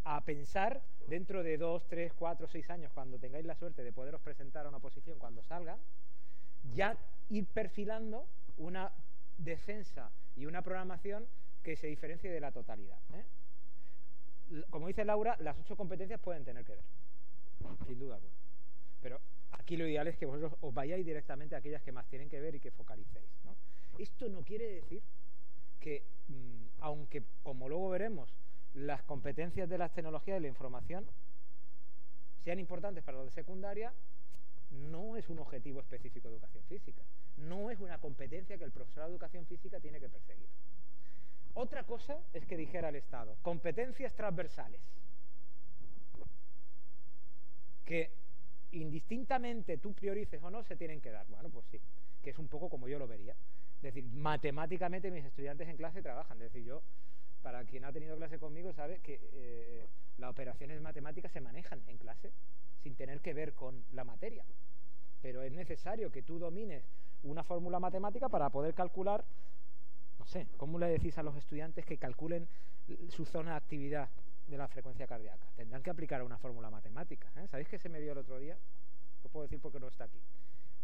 [0.04, 4.20] A pensar dentro de dos, tres, cuatro, seis años, cuando tengáis la suerte de poderos
[4.20, 5.78] presentar a una posición cuando salgan,
[6.74, 6.96] ya
[7.30, 8.90] ir perfilando una
[9.38, 11.26] defensa y una programación
[11.68, 12.98] que se diferencie de la totalidad.
[13.12, 13.24] ¿eh?
[14.70, 16.84] Como dice Laura, las ocho competencias pueden tener que ver,
[17.86, 18.32] sin duda alguna.
[19.02, 22.30] Pero aquí lo ideal es que vosotros os vayáis directamente a aquellas que más tienen
[22.30, 23.28] que ver y que focalicéis.
[23.98, 25.02] Esto no quiere decir
[25.78, 28.32] que, mm, aunque como luego veremos,
[28.72, 31.04] las competencias de las tecnologías y la información
[32.44, 33.92] sean importantes para los de secundaria,
[34.70, 37.02] no es un objetivo específico de educación física.
[37.36, 40.48] No es una competencia que el profesor de educación física tiene que perseguir.
[41.68, 44.80] Otra cosa es que dijera el Estado, competencias transversales,
[47.84, 48.10] que
[48.72, 51.26] indistintamente tú priorices o no, se tienen que dar.
[51.28, 51.78] Bueno, pues sí,
[52.22, 53.34] que es un poco como yo lo vería.
[53.76, 56.38] Es decir, matemáticamente mis estudiantes en clase trabajan.
[56.38, 56.80] Es decir, yo,
[57.42, 61.98] para quien ha tenido clase conmigo, sabe que eh, las operaciones matemáticas se manejan en
[61.98, 62.32] clase
[62.82, 64.46] sin tener que ver con la materia.
[65.20, 66.82] Pero es necesario que tú domines
[67.24, 69.22] una fórmula matemática para poder calcular
[70.18, 72.48] no sé, ¿cómo le decís a los estudiantes que calculen
[73.08, 74.08] su zona de actividad
[74.46, 75.46] de la frecuencia cardíaca?
[75.56, 77.30] Tendrán que aplicar una fórmula matemática.
[77.36, 77.46] ¿eh?
[77.48, 78.56] ¿Sabéis qué se me dio el otro día?
[79.22, 80.20] Lo puedo decir porque no está aquí.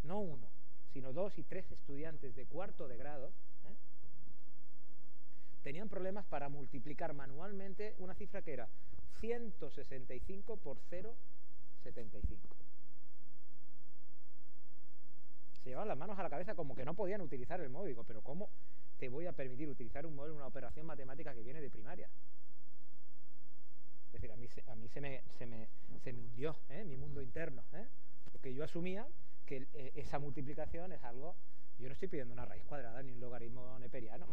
[0.04, 0.46] No uno,
[0.92, 3.74] sino dos y tres estudiantes de cuarto de grado ¿eh?
[5.62, 8.68] tenían problemas para multiplicar manualmente una cifra que era
[9.20, 12.38] 165 por 0,75.
[15.62, 17.96] Se llevaban las manos a la cabeza como que no podían utilizar el móvil.
[18.06, 18.50] pero ¿cómo?
[19.04, 22.08] Te voy a permitir utilizar un modelo, una operación matemática que viene de primaria.
[24.06, 25.68] Es decir, a mí, a mí se, me, se, me,
[26.02, 26.84] se me hundió ¿eh?
[26.84, 27.86] mi mundo interno, ¿eh?
[28.32, 29.06] porque yo asumía
[29.44, 31.36] que eh, esa multiplicación es algo...
[31.78, 34.26] Yo no estoy pidiendo una raíz cuadrada ni un logaritmo neperiano.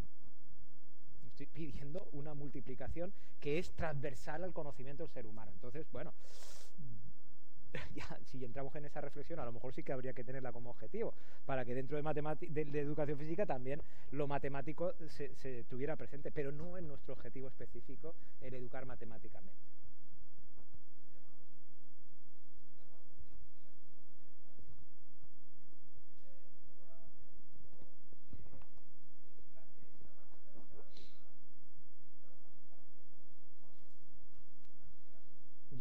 [1.28, 5.52] Estoy pidiendo una multiplicación que es transversal al conocimiento del ser humano.
[5.52, 6.14] Entonces, bueno,
[8.32, 11.14] si entramos en esa reflexión, a lo mejor sí que habría que tenerla como objetivo,
[11.46, 16.78] para que dentro de, educación física también lo matemático se, se tuviera presente, pero no
[16.78, 19.72] es nuestro objetivo específico el educar matemáticamente.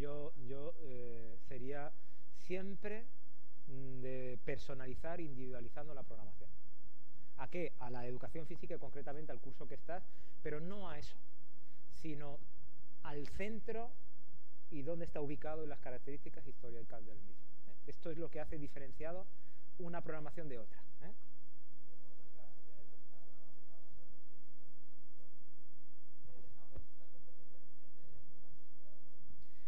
[0.01, 1.93] yo, yo eh, sería
[2.39, 3.05] siempre
[3.69, 4.39] mm, de
[4.71, 6.49] personalizar, individualizando la programación.
[7.39, 7.73] ¿A qué?
[7.81, 10.05] A la educación física y concretamente al curso que estás,
[10.45, 11.17] pero no a eso,
[12.01, 12.39] sino
[13.03, 13.91] al centro
[14.71, 17.43] y dónde está ubicado y las características históricas del mismo.
[17.67, 17.75] ¿eh?
[17.89, 19.27] Esto es lo que hace diferenciado
[19.81, 20.79] una programación de otra.
[21.03, 21.13] ¿eh?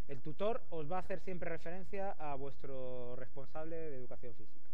[0.06, 4.71] El tutor os va a hacer siempre referencia a vuestro responsable de educación física.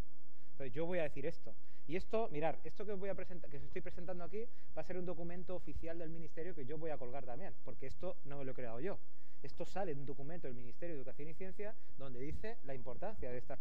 [0.59, 1.55] Entonces yo voy a decir esto.
[1.87, 4.45] Y esto, mirar, esto que os estoy presentando aquí,
[4.77, 7.87] va a ser un documento oficial del Ministerio que yo voy a colgar también, porque
[7.87, 8.99] esto no lo he creado yo.
[9.41, 13.31] Esto sale en un documento del Ministerio de Educación y Ciencia donde dice la importancia
[13.31, 13.61] de estas,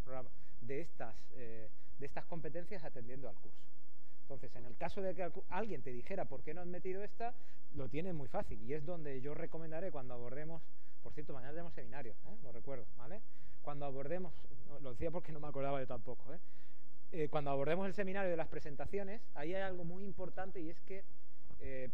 [0.62, 0.88] de
[1.36, 3.62] eh, de competencias atendiendo al curso.
[4.21, 7.36] Entonces, en el caso de que alguien te dijera por qué no has metido esta,
[7.75, 8.60] lo tienes muy fácil.
[8.63, 10.63] Y es donde yo recomendaré cuando abordemos,
[11.03, 12.38] por cierto, mañana tenemos seminario, ¿eh?
[12.41, 13.21] lo recuerdo, ¿vale?
[13.62, 14.33] Cuando abordemos,
[14.81, 16.39] lo decía porque no me acordaba yo tampoco, ¿eh?
[17.12, 20.80] Eh, cuando abordemos el seminario de las presentaciones, ahí hay algo muy importante y es
[20.82, 21.04] que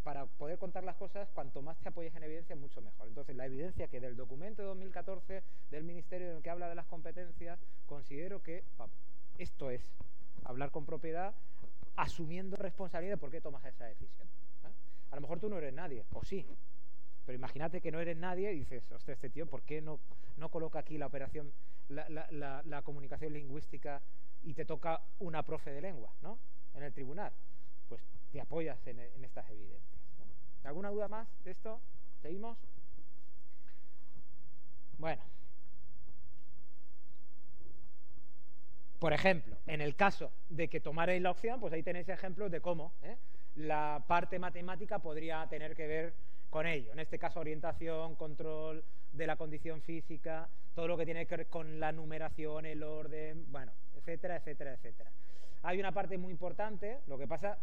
[0.03, 3.07] para poder contar las cosas, cuanto más te apoyes en evidencia, mucho mejor.
[3.07, 6.75] Entonces, la evidencia que del documento de 2014 del Ministerio en el que habla de
[6.75, 8.63] las competencias, considero que
[9.37, 9.81] esto es
[10.43, 11.33] hablar con propiedad
[11.95, 14.27] asumiendo responsabilidad de por qué tomas esa decisión.
[14.63, 14.71] ¿eh?
[15.11, 16.45] A lo mejor tú no eres nadie, o sí,
[17.25, 19.99] pero imagínate que no eres nadie y dices, ostras, este tío, ¿por qué no,
[20.37, 21.51] no coloca aquí la operación,
[21.89, 24.01] la, comunicación lingüística
[24.43, 26.37] y te toca una profe de lengua, ¿no?
[26.75, 27.31] En el tribunal.
[27.87, 28.01] Pues
[28.31, 30.01] te apoyas en, estas evidencias.
[30.63, 31.79] ¿Alguna duda más de esto?
[32.21, 32.57] ¿Seguimos?
[34.97, 35.21] Bueno,
[38.99, 42.61] Por ejemplo, en el caso de que tomarais la opción, pues ahí tenéis ejemplos de
[42.61, 43.17] cómo ¿eh?
[43.57, 46.13] la parte matemática podría tener que ver
[46.49, 46.93] con ello.
[46.93, 51.47] En este caso, orientación, control de la condición física, todo lo que tiene que ver
[51.47, 55.11] con la numeración, el orden, bueno, etcétera, etcétera, etcétera.
[55.63, 57.57] Hay una parte muy importante, lo que pasa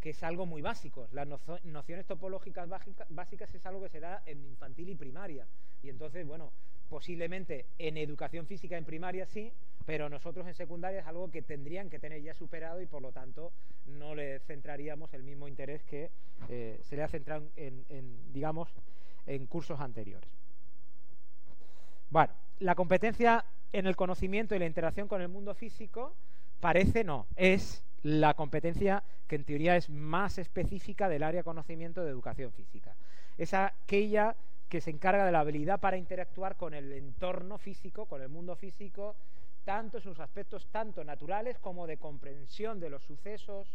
[0.00, 1.08] que es algo muy básico.
[1.12, 1.26] Las
[1.64, 2.68] nociones topológicas
[3.08, 5.46] básicas es algo que se da en infantil y primaria.
[5.82, 6.52] Y entonces, bueno,
[6.88, 9.52] posiblemente en educación física en primaria sí,
[9.84, 13.12] pero nosotros en secundaria es algo que tendrían que tener ya superado y por lo
[13.12, 13.52] tanto
[13.86, 16.10] no le centraríamos el mismo interés que
[16.48, 18.68] eh, se le ha centrado en, digamos,
[19.26, 20.28] en cursos anteriores.
[22.10, 23.44] Bueno, la competencia
[23.78, 26.14] en el conocimiento y la interacción con el mundo físico
[26.60, 32.10] parece no, es la competencia que en teoría es más específica del área conocimiento de
[32.10, 32.96] educación física.
[33.36, 34.34] Es aquella
[34.70, 38.56] que se encarga de la habilidad para interactuar con el entorno físico, con el mundo
[38.56, 39.14] físico,
[39.66, 43.68] tanto sus aspectos tanto naturales como de comprensión de los sucesos,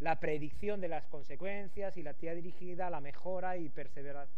[0.00, 4.34] la predicción de las consecuencias y la actividad dirigida a la mejora y perseveración,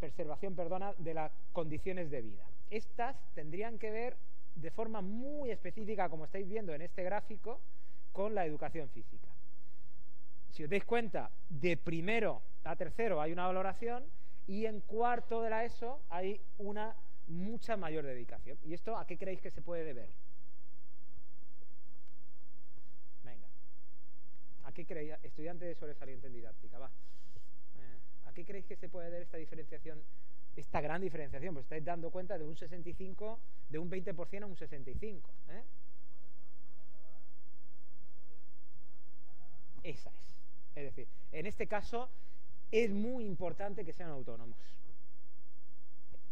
[0.00, 0.56] preservación
[0.98, 2.42] de las condiciones de vida.
[2.72, 4.16] Estas tendrían que ver
[4.54, 7.60] de forma muy específica, como estáis viendo en este gráfico,
[8.12, 9.28] con la educación física.
[10.48, 14.04] Si os dais cuenta, de primero a tercero hay una valoración
[14.46, 16.96] y en cuarto de la ESO hay una
[17.28, 18.56] mucha mayor dedicación.
[18.64, 20.08] ¿Y esto a qué creéis que se puede deber?
[23.22, 23.48] Venga.
[24.64, 25.12] ¿A qué creéis?
[25.22, 26.88] Estudiante de sobresaliente en didáctica, va.
[26.88, 30.02] Eh, ¿A qué creéis que se puede deber esta diferenciación,
[30.56, 31.54] esta gran diferenciación?
[31.54, 33.38] Pues estáis dando cuenta de un 65,
[33.68, 35.30] de un 20% a un 65.
[35.48, 35.62] ¿eh?
[39.82, 40.76] Esa es.
[40.76, 42.08] Es decir, en este caso
[42.70, 44.56] es muy importante que sean autónomos.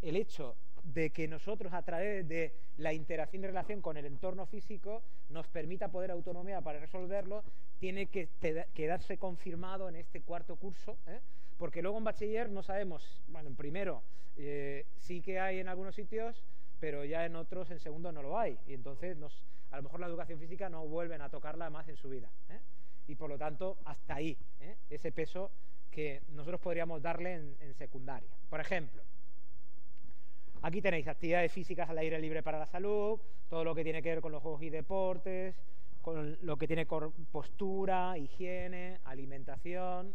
[0.00, 4.46] El hecho de que nosotros a través de la interacción y relación con el entorno
[4.46, 7.44] físico nos permita poder autonomía para resolverlo,
[7.78, 8.28] tiene que
[8.74, 11.20] quedarse confirmado en este cuarto curso, ¿eh?
[11.58, 14.02] porque luego en bachiller no sabemos, bueno, en primero
[14.36, 16.42] eh, sí que hay en algunos sitios,
[16.78, 19.16] pero ya en otros en segundo no lo hay, y entonces
[19.70, 22.58] a lo mejor la educación física no vuelven a tocarla más en su vida, ¿eh?
[23.06, 24.36] y por lo tanto hasta ahí,
[24.88, 25.50] ese peso
[25.90, 28.30] que nosotros podríamos darle en secundaria.
[28.48, 29.02] Por ejemplo,
[30.62, 33.18] Aquí tenéis actividades físicas al aire libre para la salud,
[33.48, 35.54] todo lo que tiene que ver con los juegos y deportes,
[36.02, 40.14] con lo que tiene con postura, higiene, alimentación,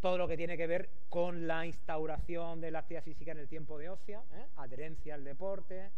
[0.00, 3.48] todo lo que tiene que ver con la instauración de la actividad física en el
[3.48, 4.46] tiempo de ocio, ¿eh?
[4.56, 5.90] adherencia al deporte,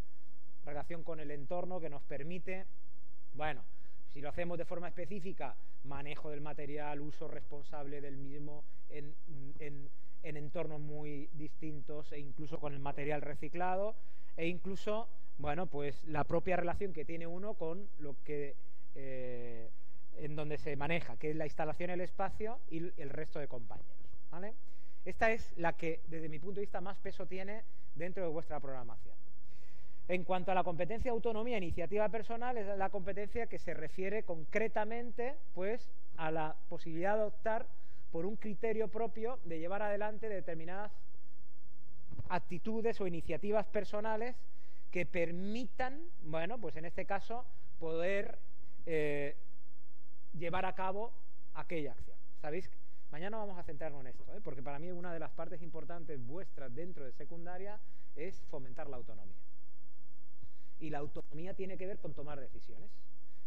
[0.64, 2.66] relación con el entorno que nos permite,
[3.32, 3.62] bueno,
[4.12, 9.14] si lo hacemos de forma específica, manejo del material, uso responsable del mismo en
[9.58, 9.88] en
[10.22, 13.94] entornos muy distintos e incluso con el material reciclado
[14.37, 18.54] e incluso, bueno, pues la propia relación que tiene uno con lo que
[18.94, 19.70] eh,
[20.16, 23.90] en donde se maneja, que es la instalación, el espacio y el resto de compañeros.
[24.30, 24.54] ¿vale?
[25.04, 27.62] Esta es la que, desde mi punto de vista, más peso tiene
[27.94, 29.14] dentro de vuestra programación.
[30.08, 34.25] En cuanto a la competencia autonomía e iniciativa personal, es la competencia que se refiere
[34.25, 37.66] concretamente pues, a la posibilidad de adoptar
[38.11, 40.92] por un criterio propio de llevar adelante determinadas
[42.29, 44.37] actitudes o iniciativas personales
[44.90, 47.44] que permitan, bueno, pues en este caso,
[47.79, 48.38] poder
[48.87, 49.37] eh,
[50.37, 51.13] llevar a cabo
[51.54, 52.17] aquella acción.
[52.40, 52.71] ¿Sabéis?
[53.11, 54.40] Mañana vamos a centrarnos en esto, ¿eh?
[54.42, 57.79] porque para mí una de las partes importantes vuestras dentro de secundaria
[58.15, 59.37] es fomentar la autonomía.
[60.79, 62.90] Y la autonomía tiene que ver con tomar decisiones.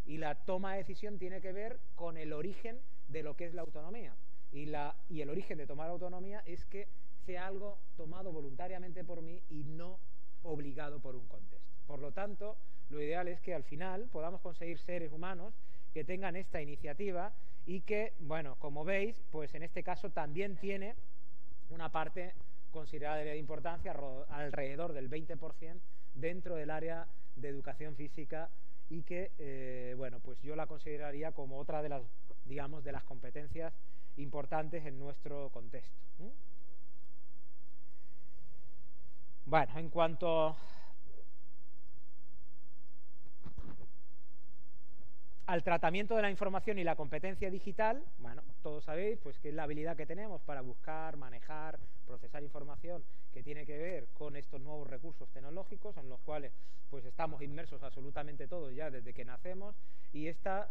[0.06, 3.54] Y la toma de decisión tiene que ver con el origen de lo que es
[3.54, 4.14] la autonomía.
[4.54, 6.88] Y, el origen de tomar autonomía es que
[7.26, 10.00] sea algo tomado voluntariamente por mí y no
[10.44, 11.74] obligado por un contexto.
[11.88, 12.56] Por lo tanto,
[12.90, 15.56] lo ideal es que al final podamos conseguir seres humanos
[15.94, 17.34] que tengan esta iniciativa
[17.66, 20.96] y que, bueno, como veis, pues en este caso también tiene
[21.70, 22.34] una parte
[22.72, 23.96] considerable de importancia,
[24.30, 25.80] alrededor del 20%,
[26.14, 28.50] dentro del área de educación física
[28.90, 32.04] y que, eh, bueno, pues yo la consideraría como otra de las,
[32.46, 33.74] digamos, de las competencias
[34.18, 35.98] importantes en nuestro contexto.
[39.46, 40.56] Bueno, en cuanto
[45.46, 49.56] al tratamiento de la información y la competencia digital, bueno, todos sabéis pues que es
[49.56, 54.62] la habilidad que tenemos para buscar, manejar, procesar información que tiene que ver con estos
[54.62, 56.54] nuevos recursos tecnológicos en los cuales
[56.90, 59.76] pues estamos inmersos absolutamente todos ya desde que nacemos
[60.14, 60.70] y esta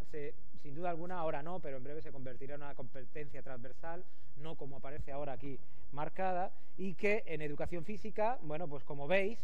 [0.62, 4.04] sin duda alguna ahora no, pero en breve se convertirá en una competencia transversal,
[4.36, 5.58] no como aparece ahora aquí
[5.90, 9.38] marcada y que en educación física, bueno, pues como veis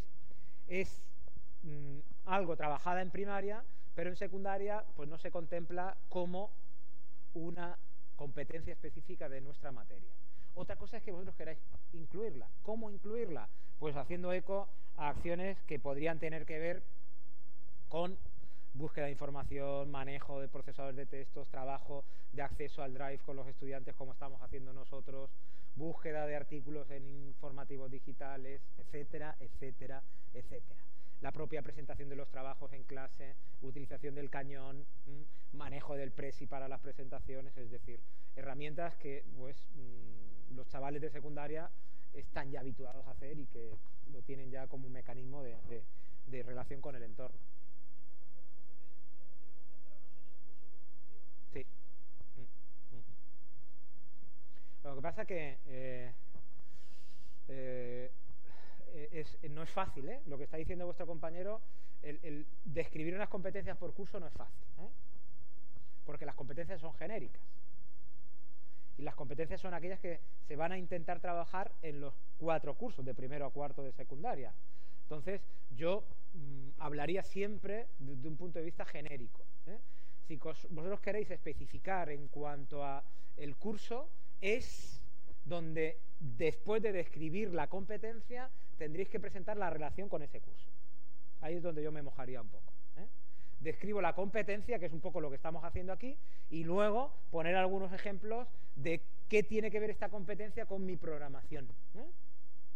[0.69, 1.03] es
[1.65, 3.63] mm, algo trabajada en primaria
[3.99, 6.53] pero en secundaria pues no se contempla como
[7.35, 7.77] una
[8.15, 10.13] competencia específica de nuestra materia.
[10.55, 11.59] Otra cosa es que vosotros queráis
[11.93, 12.47] incluirla.
[12.63, 13.49] ¿Cómo incluirla?
[13.81, 16.85] Pues haciendo eco a acciones que podrían tener que ver
[17.89, 18.17] con
[18.73, 23.49] búsqueda de información, manejo de procesadores de textos, trabajo de acceso al drive con los
[23.49, 25.29] estudiantes como estamos haciendo nosotros,
[25.75, 30.88] búsqueda de artículos en informativos digitales, etcétera, etcétera, etcétera
[31.21, 34.87] la propia presentación de los trabajos en clase, utilización del cañón,
[35.53, 38.01] manejo del presi para las presentaciones, es decir,
[38.37, 41.71] herramientas que pues, mm, los chavales de secundaria
[42.15, 43.77] están ya habituados a hacer y que
[44.13, 45.83] lo tienen ya como un mecanismo de,
[46.43, 47.39] relación con el entorno.
[51.53, 51.67] Sí.
[54.85, 56.13] Lo que pasa que eh,
[57.49, 58.11] eh,
[59.51, 60.21] no fácil, ¿eh?
[60.27, 61.61] Lo que está diciendo vuestro compañero,
[62.03, 64.89] el, describir unas competencias por curso no es fácil, ¿eh?
[66.05, 67.43] Porque las competencias son genéricas.
[68.97, 73.05] Y las competencias son aquellas que se van a intentar trabajar en los cuatro cursos,
[73.05, 74.53] de primero a cuarto de secundaria.
[75.03, 75.41] Entonces,
[75.77, 76.05] yo
[76.35, 79.45] mm, hablaría siempre desde de un punto de vista genérico.
[79.67, 79.79] ¿eh?
[80.27, 83.03] Si vosotros queréis especificar en cuanto a
[83.37, 84.09] el curso,
[84.41, 85.01] es
[85.45, 90.71] donde después de describir la competencia tendréis que presentar la relación con ese curso.
[91.41, 92.73] Ahí es donde yo me mojaría un poco.
[92.97, 93.07] ¿eh?
[93.61, 96.17] Describo la competencia, que es un poco lo que estamos haciendo aquí,
[96.51, 101.69] y luego poner algunos ejemplos de qué tiene que ver esta competencia con mi programación
[101.95, 102.11] ¿eh?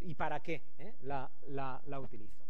[0.00, 0.94] y para qué ¿eh?
[1.02, 2.42] la, la utilizo.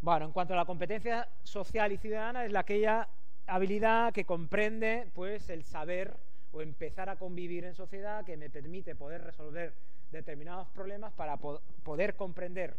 [0.00, 3.08] Bueno, en cuanto a la competencia social y ciudadana, es la aquella
[3.46, 6.16] habilidad que comprende pues el saber
[6.52, 9.72] o empezar a convivir en sociedad que me permite poder resolver
[10.10, 12.76] determinados problemas para poder comprender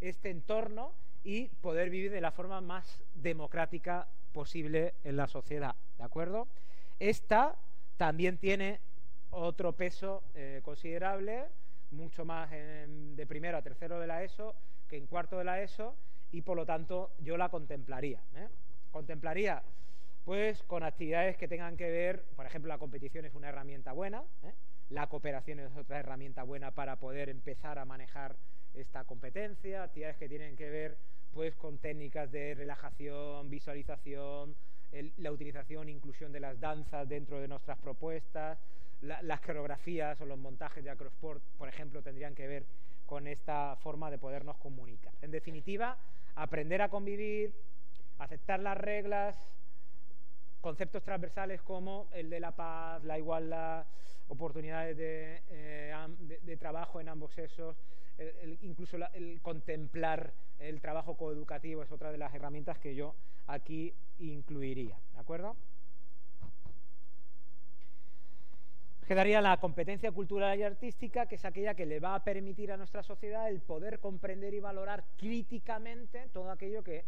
[0.00, 0.92] este entorno
[1.24, 5.74] y poder vivir de la forma más democrática posible en la sociedad.
[5.98, 6.46] ¿De acuerdo?
[7.00, 7.56] Esta
[7.96, 8.80] también tiene
[9.30, 11.46] otro peso eh, considerable,
[11.90, 14.54] mucho más de primero a tercero de la ESO
[14.88, 15.94] que en cuarto de la ESO,
[16.32, 18.20] y por lo tanto yo la contemplaría.
[18.34, 18.48] ¿eh?
[18.90, 19.62] Contemplaría
[20.26, 24.24] pues con actividades que tengan que ver, por ejemplo, la competición es una herramienta buena,
[24.42, 24.52] ¿eh?
[24.90, 28.34] la cooperación es otra herramienta buena para poder empezar a manejar
[28.74, 30.98] esta competencia, actividades que tienen que ver
[31.32, 34.56] pues con técnicas de relajación, visualización,
[35.18, 38.58] la utilización inclusión de las danzas dentro de nuestras propuestas,
[39.02, 42.64] las coreografías o los montajes de acrosport, por ejemplo, tendrían que ver
[43.04, 45.12] con esta forma de podernos comunicar.
[45.22, 45.96] En definitiva,
[46.34, 47.54] aprender a convivir,
[48.18, 49.38] aceptar las reglas,
[50.66, 53.86] conceptos transversales como el de la paz, la igualdad,
[54.26, 57.76] oportunidades de, eh, trabajo en ambos sexos,
[58.62, 63.14] incluso el contemplar el trabajo coeducativo es otra de las herramientas que yo
[63.46, 65.54] aquí incluiría, ¿de acuerdo?
[69.06, 72.76] Quedaría la competencia cultural y artística, que es aquella que le va a permitir a
[72.76, 77.04] nuestra sociedad el poder comprender y valorar críticamente todo aquello que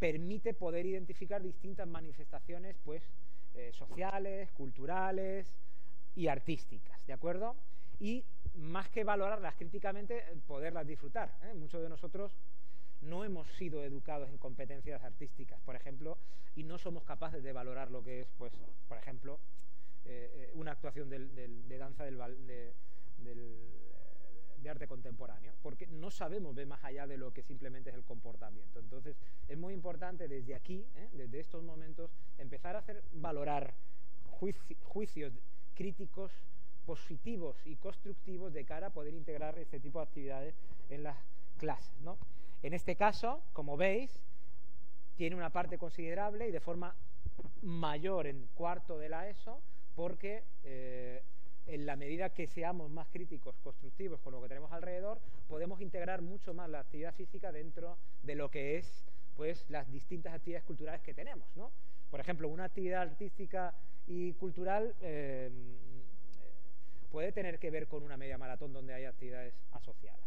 [0.00, 3.02] permite poder identificar distintas manifestaciones pues,
[3.54, 5.46] eh, sociales, culturales
[6.16, 7.54] y artísticas, ¿de acuerdo?
[8.00, 8.24] Y
[8.56, 11.30] más que valorarlas críticamente, poderlas disfrutar.
[11.42, 11.54] ¿eh?
[11.54, 12.32] Muchos de nosotros
[13.02, 16.16] no hemos sido educados en competencias artísticas, por ejemplo,
[16.56, 18.52] y no somos capaces de valorar lo que es, pues,
[18.88, 19.38] por ejemplo,
[20.06, 22.18] eh, una actuación de danza del,
[23.18, 23.89] del
[24.62, 28.04] de arte contemporáneo, porque no sabemos ver más allá de lo que simplemente es el
[28.04, 28.78] comportamiento.
[28.78, 29.16] Entonces,
[29.48, 31.08] es muy importante desde aquí, ¿eh?
[31.12, 33.74] desde estos momentos, empezar a hacer valorar
[34.82, 35.32] juicios
[35.74, 36.32] críticos
[36.84, 40.54] positivos y constructivos de cara a poder integrar este tipo de actividades
[40.88, 41.16] en las
[41.58, 41.92] clases.
[42.62, 44.10] En este caso, como veis,
[45.16, 46.94] tiene una parte considerable y de forma
[47.62, 49.60] mayor en cuarto de la ESO,
[49.94, 51.22] porque eh,
[51.70, 56.20] en la medida que seamos más críticos, constructivos con lo que tenemos alrededor, podemos integrar
[56.20, 59.04] mucho más la actividad física dentro de lo que es
[59.36, 61.48] pues las distintas actividades culturales que tenemos.
[62.10, 63.72] Por ejemplo, una actividad artística
[64.06, 65.50] y cultural eh,
[67.10, 70.20] puede tener que ver con una media maratón donde hay actividades asociadas.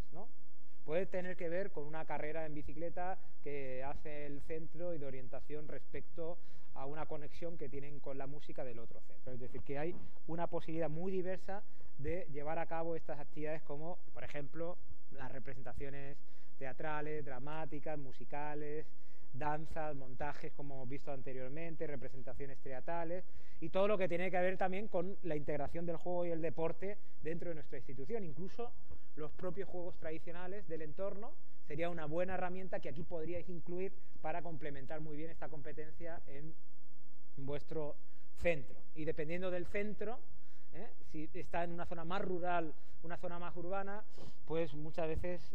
[0.86, 5.06] Puede tener que ver con una carrera en bicicleta que hace el centro y de
[5.06, 6.38] orientación respecto
[6.76, 9.34] a una conexión que tienen con la música del otro centro.
[9.34, 9.96] Es decir, que hay
[10.28, 11.64] una posibilidad muy diversa
[11.98, 14.78] de llevar a cabo estas actividades como, por ejemplo,
[15.12, 16.18] las representaciones
[16.58, 18.86] teatrales, dramáticas, musicales,
[19.34, 23.24] danzas, montajes, como hemos visto anteriormente, representaciones teatrales
[23.62, 26.42] y todo lo que tiene que ver también con la integración del juego y el
[26.42, 28.24] deporte dentro de nuestra institución.
[28.24, 28.72] Incluso
[29.16, 31.32] los propios juegos tradicionales del entorno
[31.68, 36.54] sería una buena herramienta que aquí podríais incluir para complementar muy bien esta competencia en
[37.38, 37.96] vuestro
[38.42, 38.76] centro.
[38.96, 40.20] Y dependiendo del centro,
[40.74, 40.90] ¿eh?
[41.12, 44.04] si está en una zona más rural, una zona más urbana,
[44.46, 45.54] pues muchas veces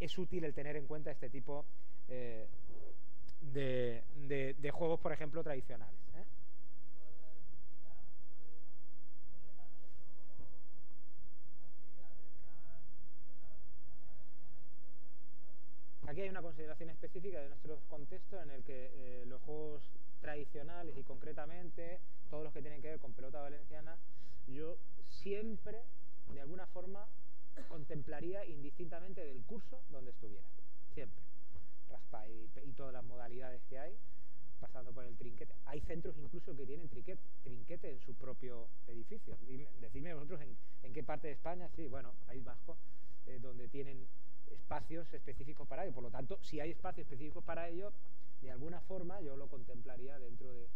[0.00, 1.64] es, útil el tener en cuenta este tipo
[2.08, 2.46] eh,
[3.40, 5.94] de, juegos, por ejemplo, tradicionales.
[16.06, 19.82] Aquí hay una consideración específica de nuestro contexto en el que eh, los juegos
[20.20, 21.98] tradicionales y concretamente
[22.30, 23.98] todos los que tienen que ver con pelota valenciana,
[24.46, 24.78] yo
[25.08, 25.82] siempre,
[26.32, 27.08] de alguna forma,
[27.68, 30.46] contemplaría indistintamente del curso donde estuviera.
[30.94, 31.22] Siempre.
[31.90, 33.96] Raspa y, todas las modalidades que hay,
[34.60, 35.54] pasando por el trinquete.
[35.64, 39.36] Hay centros incluso que tienen trinquete, trinquete en su propio edificio.
[39.80, 42.76] Decidme vosotros en, qué parte de España, sí, bueno, País Vasco,
[43.26, 44.06] eh, donde tienen
[44.50, 45.94] espacios específicos para ello.
[45.94, 47.92] Por lo tanto, si hay espacios específicos para ello,
[48.42, 50.68] de alguna forma yo lo contemplaría dentro de,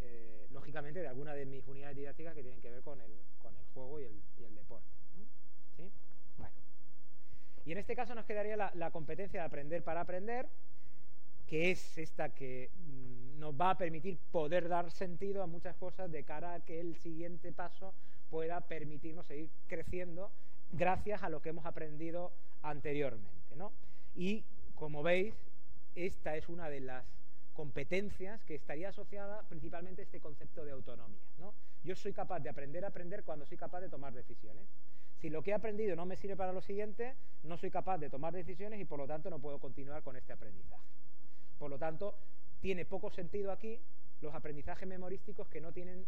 [0.00, 3.12] eh, lógicamente, de alguna de mis unidades didácticas que tienen que ver con el,
[3.42, 4.88] con el juego y el, y el deporte.
[5.76, 5.90] ¿Sí?
[6.38, 6.54] Bueno.
[7.64, 10.48] Y en este caso nos quedaría la, competencia de aprender para aprender,
[11.46, 16.10] que es esta que mm, nos va a permitir poder dar sentido a muchas cosas
[16.10, 17.92] de cara a que el siguiente paso
[18.30, 20.30] pueda permitirnos seguir creciendo
[20.72, 23.56] gracias a lo que hemos aprendido anteriormente.
[23.56, 23.72] ¿no?
[24.14, 24.44] Y
[24.74, 25.34] como veis,
[25.94, 27.04] esta es una de las
[27.52, 31.20] competencias que estaría asociada principalmente a este concepto de autonomía.
[31.38, 31.52] ¿no?
[31.84, 34.64] Yo soy capaz de aprender a aprender cuando soy capaz de tomar decisiones.
[35.20, 38.08] Si lo que he aprendido no me sirve para lo siguiente, no soy capaz de
[38.08, 40.82] tomar decisiones y por lo tanto no puedo continuar con este aprendizaje.
[41.58, 42.14] Por lo tanto,
[42.60, 43.78] tiene poco sentido aquí
[44.22, 46.06] los aprendizajes memorísticos que no tienen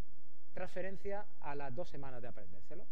[0.53, 2.85] transferencia a las dos semanas de aprendérselo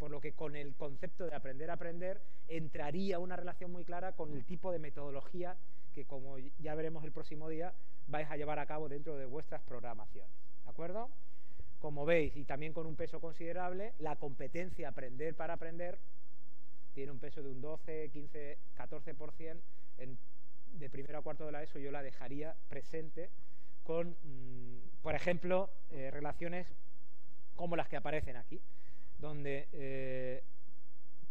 [0.00, 4.12] por lo que con el concepto de aprender a aprender entraría una relación muy clara
[4.12, 5.58] con el tipo de metodología
[5.92, 7.74] que, como ya veremos el próximo día,
[8.08, 10.32] vais a llevar a cabo dentro de vuestras programaciones.
[10.64, 11.10] ¿De acuerdo?
[11.80, 15.98] Como veis, y también con un peso considerable, la competencia aprender para aprender
[16.94, 19.60] tiene un peso de un 12, 15, 14%.
[19.98, 20.18] En,
[20.78, 23.28] de primero a cuarto de la ESO yo la dejaría presente
[23.82, 26.66] con, mm, por ejemplo, eh, relaciones
[27.54, 28.62] como las que aparecen aquí
[29.20, 30.42] donde eh,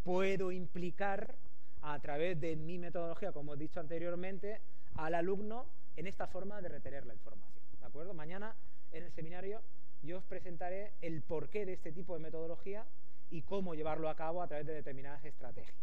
[0.04, 1.34] puedo implicar
[1.82, 4.60] a través de mi metodología, como he dicho anteriormente,
[4.96, 5.66] al alumno
[5.96, 7.62] en esta forma de retener la información.
[7.80, 8.14] ¿De acuerdo?
[8.14, 8.54] Mañana
[8.92, 9.60] en el seminario
[10.02, 12.86] yo os presentaré el porqué de este tipo de metodología
[13.30, 15.76] y cómo llevarlo a cabo a través de determinadas estrategias.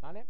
[0.00, 0.24] ¿Vale?